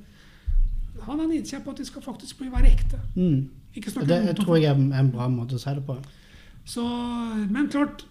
Han 1.07 1.23
er 1.23 1.31
nidkjær 1.31 1.62
på 1.64 1.75
at 1.75 1.81
de 1.81 1.87
skal 1.88 2.05
faktisk 2.05 2.40
bli 2.40 2.50
være 2.52 2.73
ekte. 2.73 3.00
Mm. 3.14 3.49
Det 3.78 4.17
jeg 4.26 4.37
tror 4.40 4.57
jeg 4.59 4.73
er 4.73 5.00
en 5.00 5.11
bra 5.12 5.28
måte 5.31 5.59
å 5.59 5.62
si 5.62 5.71
det 5.76 5.85
på. 5.87 5.99
Så, 6.69 6.85
men 7.49 7.69
klart, 7.73 8.05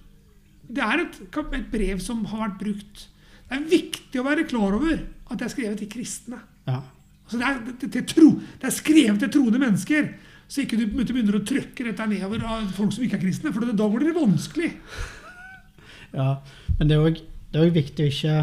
det 0.68 0.84
er 0.84 1.04
et, 1.04 1.18
et 1.28 1.72
brev 1.72 2.00
som 2.04 2.24
har 2.32 2.46
vært 2.46 2.62
brukt. 2.62 3.08
Det 3.48 3.58
er 3.58 3.68
viktig 3.72 4.22
å 4.22 4.26
være 4.28 4.48
klar 4.48 4.76
over 4.78 4.96
at 4.98 5.40
det 5.40 5.48
er 5.48 5.54
skrevet 5.54 5.82
til 5.84 5.92
kristne. 5.92 6.40
Ja. 6.68 6.82
Altså 7.28 7.40
det, 7.40 7.48
er, 7.48 7.60
det, 7.82 7.90
det, 7.94 8.04
tro, 8.08 8.30
det 8.62 8.70
er 8.70 8.76
skrevet 8.76 9.20
til 9.24 9.34
troende 9.36 9.62
mennesker. 9.62 10.10
Så 10.48 10.64
ikke 10.64 10.80
du 10.80 10.86
begynner 10.88 11.36
å 11.36 11.44
trykke 11.44 11.90
dette 11.90 12.08
nedover 12.08 12.46
av 12.48 12.70
folk 12.76 12.94
som 12.96 13.04
ikke 13.04 13.20
er 13.20 13.26
kristne. 13.26 13.52
For 13.56 13.68
da 13.68 13.90
blir 13.92 14.08
det 14.08 14.16
vanskelig. 14.16 14.72
ja. 16.20 16.30
Men 16.78 16.92
det 16.92 16.98
er 16.98 17.66
òg 17.66 17.76
viktig 17.76 18.06
å 18.06 18.14
ikke 18.14 18.38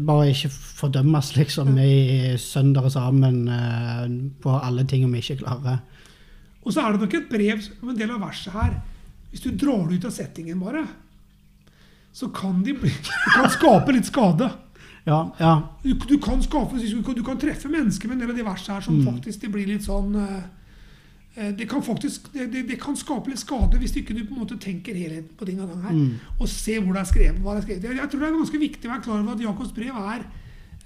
Bare 0.00 0.30
ikke 0.30 0.48
fordømmes, 0.50 1.34
liksom, 1.36 1.74
Vi 1.76 2.36
sønder 2.40 2.88
sammen 2.88 3.42
eh, 3.48 4.06
på 4.40 4.54
alle 4.56 4.86
ting 4.88 5.04
vi 5.12 5.20
ikke 5.20 5.42
klarer. 5.42 5.82
Og 6.64 6.72
så 6.72 6.84
er 6.84 6.92
det 6.92 7.04
nok 7.04 7.14
et 7.16 7.28
brev 7.28 7.60
om 7.82 7.92
en 7.92 7.98
del 7.98 8.10
av 8.14 8.22
verset 8.24 8.52
her. 8.52 8.74
Hvis 9.30 9.44
du 9.44 9.52
drar 9.54 9.86
det 9.88 10.00
ut 10.00 10.08
av 10.08 10.14
settingen 10.14 10.60
bare, 10.60 10.84
så 12.12 12.28
kan 12.34 12.62
de 12.64 12.74
bli, 12.74 12.90
kan 13.34 13.50
skape 13.52 13.94
litt 13.94 14.08
skade. 14.08 14.48
Ja, 15.06 15.20
ja. 15.38 15.52
Du, 15.82 15.94
du, 15.94 16.16
kan 16.22 16.42
skape, 16.44 16.76
du, 16.76 17.02
kan, 17.02 17.14
du 17.16 17.22
kan 17.24 17.38
treffe 17.40 17.70
mennesker 17.72 18.08
med 18.08 18.18
en 18.18 18.24
del 18.24 18.32
av 18.34 18.40
de 18.40 18.46
versene 18.46 18.76
her 18.76 18.84
som 18.84 18.98
faktisk 19.06 19.44
det 19.44 19.52
blir 19.54 19.70
litt 19.70 19.86
sånn 19.86 20.16
eh, 20.20 20.42
det 21.56 21.66
kan 21.70 21.82
faktisk 21.82 22.32
det, 22.34 22.48
det, 22.68 22.76
kan 22.82 22.96
skape 22.98 23.30
litt 23.30 23.40
skade 23.40 23.78
hvis 23.80 23.94
ikke 23.96 24.16
du 24.16 24.24
på 24.26 24.34
en 24.34 24.42
måte 24.42 24.58
tenker 24.60 24.96
helheten 24.98 25.32
på 25.38 25.46
ting 25.48 25.60
og 25.62 25.70
tang 25.70 25.84
her. 25.86 26.00
Og 26.38 26.48
se 26.50 26.78
hvor 26.78 26.92
det 26.96 27.00
er 27.04 27.10
skrevet. 27.10 27.40
hva 27.40 27.54
det 27.56 27.62
er 27.62 27.66
skrevet. 27.68 27.88
Jeg, 27.88 27.98
jeg 28.00 28.12
tror 28.12 28.20
det 28.20 28.28
er 28.28 28.38
ganske 28.38 28.62
viktig 28.64 28.88
å 28.88 28.92
være 28.92 29.04
klar 29.06 29.22
over 29.22 29.36
at 29.36 29.44
Jakobs 29.46 29.74
brev 29.76 30.00
er 30.02 30.24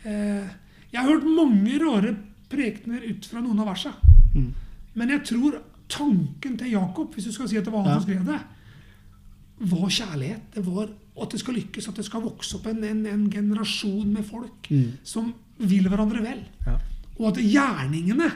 eh, 0.04 0.52
Jeg 0.92 1.00
har 1.00 1.10
hørt 1.10 1.26
mange 1.26 1.78
rare 1.82 2.16
prekener 2.52 3.06
ut 3.08 3.26
fra 3.26 3.42
noen 3.42 3.62
av 3.64 3.72
versene. 3.72 4.12
Men 4.94 5.10
jeg 5.10 5.24
tror 5.32 5.58
tanken 5.90 6.58
til 6.58 6.74
Jakob, 6.74 7.14
hvis 7.14 7.26
du 7.28 7.34
skal 7.34 7.48
si 7.50 7.58
at 7.58 7.66
det 7.66 7.72
var 7.74 7.82
han 7.82 7.94
Ja. 7.94 8.00
som 8.00 8.08
skrev 8.08 8.24
det, 8.28 8.40
var 9.74 9.88
kjærlighet. 9.90 10.46
Det 10.54 10.66
var 10.66 10.88
at 11.22 11.30
det 11.30 11.40
skal 11.40 11.54
lykkes, 11.54 11.88
at 11.88 11.96
det 11.96 12.04
skal 12.04 12.22
vokse 12.24 12.56
opp 12.56 12.66
en, 12.66 12.82
en, 12.84 13.06
en 13.06 13.30
generasjon 13.30 14.10
med 14.12 14.24
folk 14.26 14.70
som 15.06 15.32
vil 15.58 15.86
hverandre 15.88 16.22
vel. 16.24 16.42
Ja. 16.66 16.78
Og 17.18 17.28
at 17.30 17.38
gjerningene, 17.42 18.30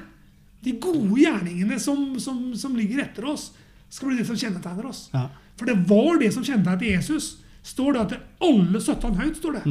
de 0.65 0.75
gode 0.83 1.21
gjerningene 1.23 1.79
som, 1.81 2.17
som, 2.23 2.41
som 2.59 2.77
ligger 2.77 3.05
etter 3.05 3.27
oss, 3.31 3.51
skal 3.89 4.11
bli 4.11 4.19
det 4.21 4.27
som 4.29 4.39
kjennetegner 4.39 4.89
oss. 4.91 5.07
Ja. 5.15 5.29
For 5.59 5.69
det 5.71 5.77
var 5.89 6.19
det 6.21 6.33
som 6.35 6.45
kjennetegnet 6.47 6.89
Jesus. 6.99 7.37
Står 7.67 7.95
det 7.95 8.03
at 8.07 8.17
alle 8.45 8.81
satte 8.81 9.09
han 9.09 9.19
høyt, 9.21 9.39
står 9.39 9.59
det. 9.59 9.63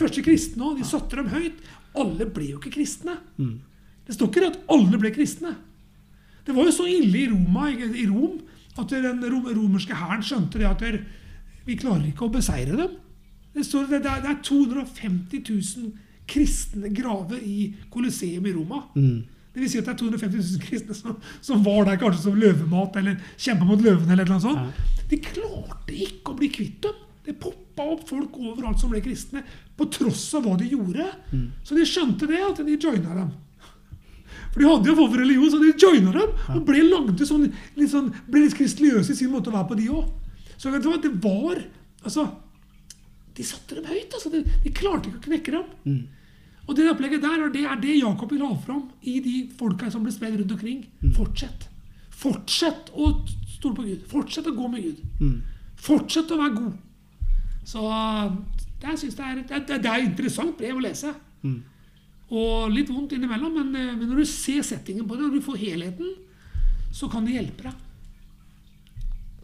Første 0.00 0.22
kristne 0.26 0.66
òg, 0.66 0.78
de 0.80 0.86
satte 0.88 1.16
dem 1.18 1.30
høyt. 1.32 1.60
Alle 1.98 2.26
ble 2.30 2.52
jo 2.52 2.60
ikke 2.60 2.74
kristne. 2.78 3.16
Det 4.06 4.16
står 4.16 4.30
ikke 4.30 4.48
at 4.50 4.58
alle 4.70 4.98
ble 5.00 5.12
kristne. 5.14 5.54
Det 6.46 6.54
var 6.56 6.66
jo 6.66 6.74
så 6.74 6.86
ille 6.88 7.18
i, 7.20 7.28
Roma, 7.30 7.68
i 7.70 8.06
Rom 8.10 8.40
at 8.80 8.92
den 8.94 9.20
romerske 9.54 9.94
hæren 9.94 10.22
skjønte 10.24 10.58
det 10.58 10.66
at 10.68 10.80
der, 10.80 11.00
vi 11.66 11.76
klarer 11.78 12.06
ikke 12.08 12.26
å 12.26 12.32
beseire 12.32 12.76
dem. 12.78 12.94
Det, 13.54 13.64
står, 13.66 13.88
det, 13.90 14.02
det 14.06 14.10
er 14.10 14.22
det 14.24 14.30
er 14.30 14.40
250 14.46 15.42
000 15.50 15.90
kristne 16.30 16.90
graver 16.94 17.42
i 17.42 17.74
Colosseum 17.90 18.46
i 18.46 18.54
Roma. 18.54 18.84
Det 19.50 19.60
vil 19.64 19.70
si 19.72 19.78
at 19.80 19.88
det 19.88 19.94
er 19.96 19.98
250 19.98 20.36
000 20.38 20.62
kristne 20.62 20.94
som, 20.94 21.16
som 21.42 21.62
var 21.66 21.84
der 21.88 21.98
kanskje 21.98 22.22
som 22.28 22.36
løvemat 22.38 22.96
eller 23.00 23.16
kjempa 23.36 23.66
mot 23.66 23.80
løvene. 23.82 24.12
eller 24.14 24.28
noe 24.30 24.40
sånt. 24.44 24.82
De 25.10 25.18
klarte 25.18 25.90
ikke 26.06 26.30
å 26.32 26.38
bli 26.38 26.48
kvitt 26.54 26.80
dem. 26.86 26.94
Det 27.26 27.34
poppa 27.42 27.84
opp 27.96 28.06
folk 28.08 28.36
overalt 28.38 28.80
som 28.80 28.90
ble 28.92 29.00
kristne, 29.04 29.42
på 29.76 29.86
tross 29.92 30.22
av 30.38 30.46
hva 30.46 30.54
de 30.60 30.68
gjorde. 30.70 31.06
Så 31.66 31.74
de 31.76 31.84
skjønte 31.88 32.28
det, 32.30 32.38
at 32.46 32.62
de 32.64 32.76
joina 32.78 33.14
dem. 33.18 33.32
For 34.52 34.62
de 34.62 34.66
hadde 34.70 34.88
jo 34.90 34.94
form 34.98 35.10
for 35.12 35.20
religion, 35.22 35.50
så 35.50 35.58
de 35.62 35.72
joina 35.78 36.14
dem. 36.14 36.32
Og 36.54 36.64
ble 36.66 36.80
lagde 36.86 37.26
sånn, 37.26 37.48
litt 37.76 37.90
sånn, 37.92 38.08
ble 38.30 38.46
litt 38.46 38.56
kristeligøse 38.58 39.12
i 39.12 39.18
sin 39.18 39.30
måte 39.34 39.50
å 39.50 39.54
være 39.54 39.68
på, 39.70 39.78
de 39.78 39.90
òg. 39.90 40.08
Så 40.56 40.70
det 40.70 40.86
var 41.22 41.60
Altså, 42.00 42.24
de 43.36 43.44
satte 43.44 43.76
dem 43.76 43.84
høyt. 43.84 44.14
altså, 44.14 44.30
De, 44.32 44.40
de 44.64 44.70
klarte 44.72 45.10
ikke 45.10 45.20
å 45.20 45.26
knekke 45.28 45.52
dem. 45.58 45.64
Og 46.68 46.76
det 46.76 46.90
opplegget 46.90 47.22
der, 47.24 47.46
og 47.46 47.54
det 47.54 47.64
er 47.66 47.80
det 47.80 47.96
Jakob 47.98 48.30
vil 48.32 48.44
ha 48.44 48.52
fram 48.64 48.84
i 49.02 49.16
de 49.24 49.36
folka 49.58 49.90
som 49.90 50.04
blir 50.04 50.14
spredd 50.14 50.38
rundt 50.38 50.52
omkring. 50.54 50.84
Fortsett. 51.16 51.68
Fortsett 52.20 52.92
å 52.94 53.10
stole 53.56 53.76
på 53.78 53.86
Gud. 53.88 54.04
Fortsett 54.10 54.46
å 54.46 54.54
gå 54.54 54.68
med 54.70 54.84
Gud. 54.84 55.00
Fortsett 55.80 56.30
å 56.30 56.38
være 56.38 56.54
god. 56.58 56.78
Så 57.64 57.82
det, 58.80 58.94
synes 59.00 59.16
det, 59.18 59.24
er, 59.24 59.42
det, 59.66 59.82
det 59.82 59.90
er 59.90 60.04
interessant 60.04 60.56
brev 60.58 60.78
å 60.78 60.84
lese. 60.84 61.12
Og 62.30 62.70
litt 62.70 62.90
vondt 62.92 63.16
innimellom, 63.16 63.56
men, 63.58 63.74
eh, 63.74 63.94
men 63.96 64.06
når 64.06 64.22
du 64.22 64.26
ser 64.30 64.62
settingen 64.62 65.06
på 65.08 65.16
det, 65.16 65.26
når 65.26 65.40
du 65.40 65.42
får 65.42 65.56
helheten, 65.64 66.12
så 66.94 67.08
kan 67.10 67.24
det 67.26 67.34
hjelpe 67.34 67.66
deg. 67.66 67.86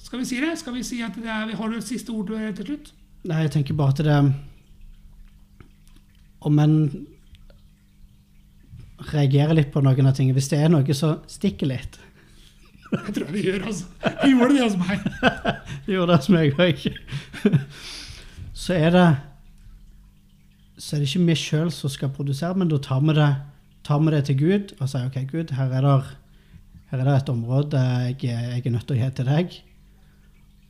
Skal 0.06 0.22
vi 0.22 0.28
si 0.28 0.38
det? 0.38 0.52
Skal 0.60 0.76
vi 0.76 0.84
si 0.86 1.00
at 1.02 1.16
det 1.18 1.26
er, 1.26 1.50
Har 1.58 1.68
du 1.68 1.76
et 1.76 1.86
siste 1.86 2.12
ord 2.14 2.30
til 2.30 2.66
slutt? 2.68 2.92
Nei, 3.26 3.40
jeg 3.42 3.56
tenker 3.56 3.74
bare 3.74 3.90
at 3.90 4.02
det 4.06 4.18
Om 6.46 6.58
en 6.62 6.74
reagerer 9.12 9.54
litt 9.56 9.72
på 9.74 9.82
noen 9.84 10.08
av 10.08 10.16
tingene 10.16 10.36
Hvis 10.38 10.50
det 10.52 10.60
er 10.62 10.72
noe 10.72 10.96
som 10.96 11.20
stikker 11.30 11.70
litt 11.70 11.98
Jeg 12.92 13.14
tror 13.16 13.32
det 13.34 13.42
gjør, 13.44 13.64
altså. 13.66 13.88
Det 14.22 14.30
gjorde 14.30 14.54
det 14.54 14.62
hos 14.62 14.76
meg. 14.78 15.06
Det 15.86 15.94
gjorde 15.94 16.12
det 16.12 16.18
hos 16.20 16.28
meg 16.30 16.60
òg. 16.62 16.84
Så 18.62 18.76
er 18.76 18.94
det 18.94 19.06
Så 20.78 20.96
er 20.96 21.02
det 21.02 21.10
ikke 21.10 21.26
vi 21.26 21.36
sjøl 21.40 21.72
som 21.74 21.92
skal 21.92 22.14
produsere, 22.14 22.54
men 22.58 22.70
da 22.70 22.78
tar 22.82 23.02
vi 23.02 23.16
det, 23.16 23.28
tar 23.86 24.00
vi 24.02 24.14
det 24.14 24.22
til 24.28 24.38
Gud 24.40 24.74
og 24.78 24.90
sier 24.90 25.06
OK, 25.08 25.18
Gud, 25.30 25.52
her 25.56 25.72
er 25.72 25.86
det, 25.86 25.94
her 26.92 27.02
er 27.02 27.08
det 27.10 27.16
et 27.16 27.32
område 27.32 27.82
jeg, 27.82 28.18
jeg 28.28 28.62
er 28.62 28.74
nødt 28.74 28.86
til 28.86 28.96
å 28.96 29.00
gi 29.00 29.10
til 29.18 29.30
deg. 29.30 29.56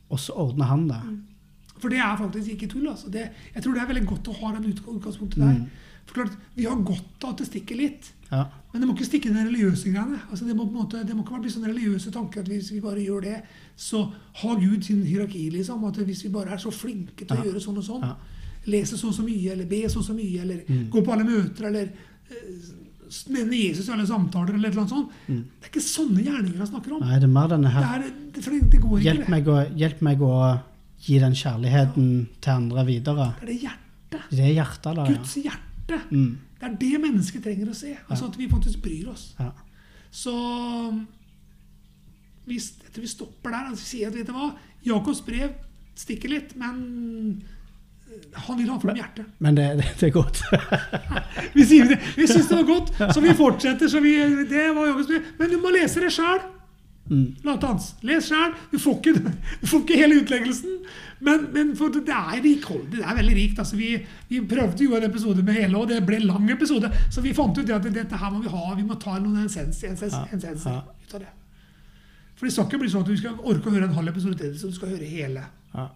Og 0.09 0.21
så 0.23 0.37
ordner 0.39 0.71
han 0.71 0.85
det. 0.89 1.01
For 1.79 1.89
det 1.93 1.99
er 1.99 2.15
faktisk 2.17 2.49
ikke 2.55 2.67
tull. 2.71 2.87
altså. 2.89 3.09
Det, 3.13 3.29
jeg 3.55 3.63
tror 3.63 3.73
det 3.73 3.81
er 3.83 3.87
veldig 3.93 4.05
godt 4.07 4.27
å 4.31 4.37
ha 4.41 4.53
den 4.57 4.71
utgangspunktet 4.73 5.37
der. 5.43 5.59
For 6.07 6.13
klart, 6.21 6.37
Vi 6.55 6.63
har 6.65 6.75
godt 6.87 7.23
av 7.23 7.33
at 7.33 7.37
det 7.37 7.47
stikker 7.47 7.75
litt. 7.75 8.13
Ja. 8.31 8.45
Men 8.71 8.81
det 8.81 8.87
må 8.87 8.95
ikke 8.95 9.05
stikke 9.07 9.29
i 9.29 9.33
den 9.33 9.47
religiøse 9.47 9.91
greiene. 9.91 10.19
Altså, 10.31 10.45
det, 10.45 10.55
må 10.55 10.65
på 10.65 10.73
en 10.75 10.81
måte, 10.83 11.03
det 11.07 11.15
må 11.15 11.23
ikke 11.23 11.41
bli 11.43 11.51
sånne 11.51 11.69
religiøse 11.71 12.11
tanker 12.11 12.41
at 12.41 12.47
hvis 12.51 12.71
vi 12.71 12.79
bare 12.83 13.03
gjør 13.03 13.21
det, 13.27 13.35
så 13.75 14.01
har 14.41 14.55
Gud 14.59 14.83
sin 14.83 15.03
hierarki. 15.05 15.49
liksom, 15.51 15.83
at 15.85 15.95
Hvis 15.95 16.23
vi 16.23 16.29
bare 16.29 16.51
er 16.55 16.57
så 16.57 16.71
flinke 16.71 17.25
til 17.27 17.37
å 17.37 17.43
gjøre 17.43 17.61
sånn 17.63 17.77
og 17.77 17.83
sånn, 17.83 18.01
Ja. 18.07 18.15
lese 18.65 18.97
så 18.97 19.07
og 19.07 19.13
så 19.13 19.23
mye, 19.23 19.51
eller 19.51 19.65
be 19.65 19.83
så 19.89 19.99
og 19.99 20.05
så 20.05 20.13
mye, 20.13 20.41
eller 20.41 20.63
Mm. 20.67 20.89
gå 20.89 21.01
på 21.05 21.11
alle 21.13 21.23
møter, 21.23 21.65
eller 21.67 21.89
nevne 23.31 23.55
Jesus 23.55 23.87
i 23.87 23.91
alle 23.91 24.05
samtaler, 24.07 24.55
eller 24.55 24.69
et 24.69 24.89
sånt. 24.89 25.11
Mm. 25.27 25.43
Det 25.61 25.67
er 25.67 25.71
ikke 25.71 25.85
sånne 25.85 26.23
gjerninger 26.25 26.57
han 26.57 26.67
snakker 26.67 26.91
om. 26.93 27.01
Mm. 27.01 27.07
Nei, 27.07 27.19
det 27.19 27.23
er 27.23 27.27
mer 27.27 27.47
denne 27.47 27.71
her 27.71 27.83
er, 27.83 27.99
det, 28.33 28.47
er, 28.47 28.59
det, 28.59 28.71
det. 28.71 29.03
Hjelp 29.03 29.29
meg, 29.29 29.47
å, 29.47 29.57
hjelp 29.77 30.01
meg 30.01 30.19
å 30.19 30.33
gi 31.05 31.19
den 31.21 31.35
kjærligheten 31.37 32.09
til 32.41 32.51
andre 32.51 32.85
videre. 32.87 33.31
Det 33.39 33.47
er 33.47 33.51
det 33.51 33.59
hjertet. 33.61 34.27
Det 34.31 34.43
er 34.43 34.53
hjertet, 34.55 34.89
da. 34.95 35.05
Ja. 35.05 35.13
Guds 35.13 35.35
hjerte. 35.35 36.01
Mm. 36.09 36.37
Det 36.57 36.67
er 36.67 36.77
det 36.81 37.01
mennesket 37.03 37.43
trenger 37.45 37.69
å 37.69 37.77
se. 37.77 37.93
Altså 38.07 38.31
At 38.31 38.39
vi 38.39 38.49
faktisk 38.49 38.81
bryr 38.81 39.11
oss. 39.13 39.29
Ja. 39.39 39.51
Så 40.11 40.33
hvis, 42.47 42.71
vi 42.95 43.07
stopper 43.07 43.53
der. 43.53 43.69
Altså, 43.71 43.85
sier 43.85 44.09
at, 44.09 44.17
vet 44.17 44.27
du 44.29 44.33
hva, 44.35 44.51
Jakobs 44.87 45.21
brev 45.25 45.53
stikker 45.97 46.31
litt, 46.31 46.53
men 46.59 46.75
eh, 48.07 48.41
han 48.47 48.59
vil 48.59 48.69
ha 48.71 48.77
fram 48.81 48.97
hjertet. 48.97 49.27
Men 49.43 49.57
det, 49.57 49.67
det, 49.81 49.87
det 49.99 50.09
er 50.09 50.13
godt. 50.15 50.41
Vi 51.57 51.65
sier 51.65 51.89
det. 51.89 51.97
Vi 52.17 52.27
syns 52.29 52.49
det 52.49 52.59
var 52.59 52.67
godt, 52.69 52.91
så 53.15 53.21
vi 53.23 53.33
fortsetter. 53.37 53.89
Så 53.89 54.01
vi, 54.03 54.13
det 54.49 54.67
var 54.75 54.91
Jakobs 54.91 55.09
brev. 55.09 55.33
Men 55.39 55.51
du 55.51 55.57
må 55.61 55.73
lese 55.73 56.03
det 56.03 56.13
sjøl. 56.13 56.39
Mm. 57.09 57.35
Latans. 57.47 57.93
Les 58.07 58.25
sjøl. 58.27 58.53
Du, 58.71 58.77
du 58.77 59.67
får 59.67 59.81
ikke 59.83 59.99
hele 59.99 60.19
utleggelsen. 60.21 60.77
Men, 61.23 61.47
men 61.53 61.71
det 61.73 62.13
er 62.13 62.41
rikholdig. 62.43 62.99
Det 62.99 63.05
er 63.05 63.15
veldig 63.17 63.35
rikt. 63.37 63.59
Altså, 63.63 63.77
vi, 63.79 63.93
vi 64.29 64.41
prøvde 64.47 64.83
jo 64.83 64.95
en 64.97 65.07
episode 65.07 65.43
med 65.43 65.53
hele, 65.57 65.77
og 65.77 65.87
det 65.89 66.01
ble 66.05 66.19
en 66.21 66.27
lang 66.29 66.51
episode. 66.51 66.91
Så 67.09 67.23
vi 67.25 67.33
fant 67.37 67.57
ut 67.57 67.69
at 67.73 67.87
dette 67.93 68.21
her 68.21 68.33
må 68.33 68.43
vi 68.43 68.53
ha. 68.53 68.65
Vi 68.77 68.85
må 68.87 68.99
ta 69.01 69.17
noen 69.19 69.45
essens, 69.45 69.83
essens, 69.83 70.13
Ja, 70.13 70.25
essenser 70.35 70.71
ja. 70.77 70.83
ut 71.07 71.17
av 71.17 71.23
det. 71.25 71.33
For 72.37 72.45
det 72.45 72.53
skal 72.53 72.67
ikke 72.69 72.81
bli 72.83 72.91
sånn 72.93 73.05
at 73.05 73.09
du 73.09 73.17
skal 73.17 73.39
orke 73.41 73.71
å 73.71 73.73
høre 73.73 73.87
en 73.89 73.97
halv 73.97 74.11
episode 74.13 74.37
til, 74.37 74.51
så 74.59 74.69
du 74.69 74.75
skal 74.77 74.91
høre 74.93 75.07
hele. 75.09 75.47
Ja. 75.73 75.87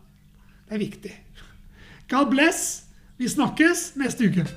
Det 0.70 0.78
er 0.78 0.82
viktig. 0.82 1.12
God 2.10 2.32
bless. 2.34 2.64
Vi 3.22 3.30
snakkes 3.30 3.92
neste 4.02 4.32
uke. 4.32 4.48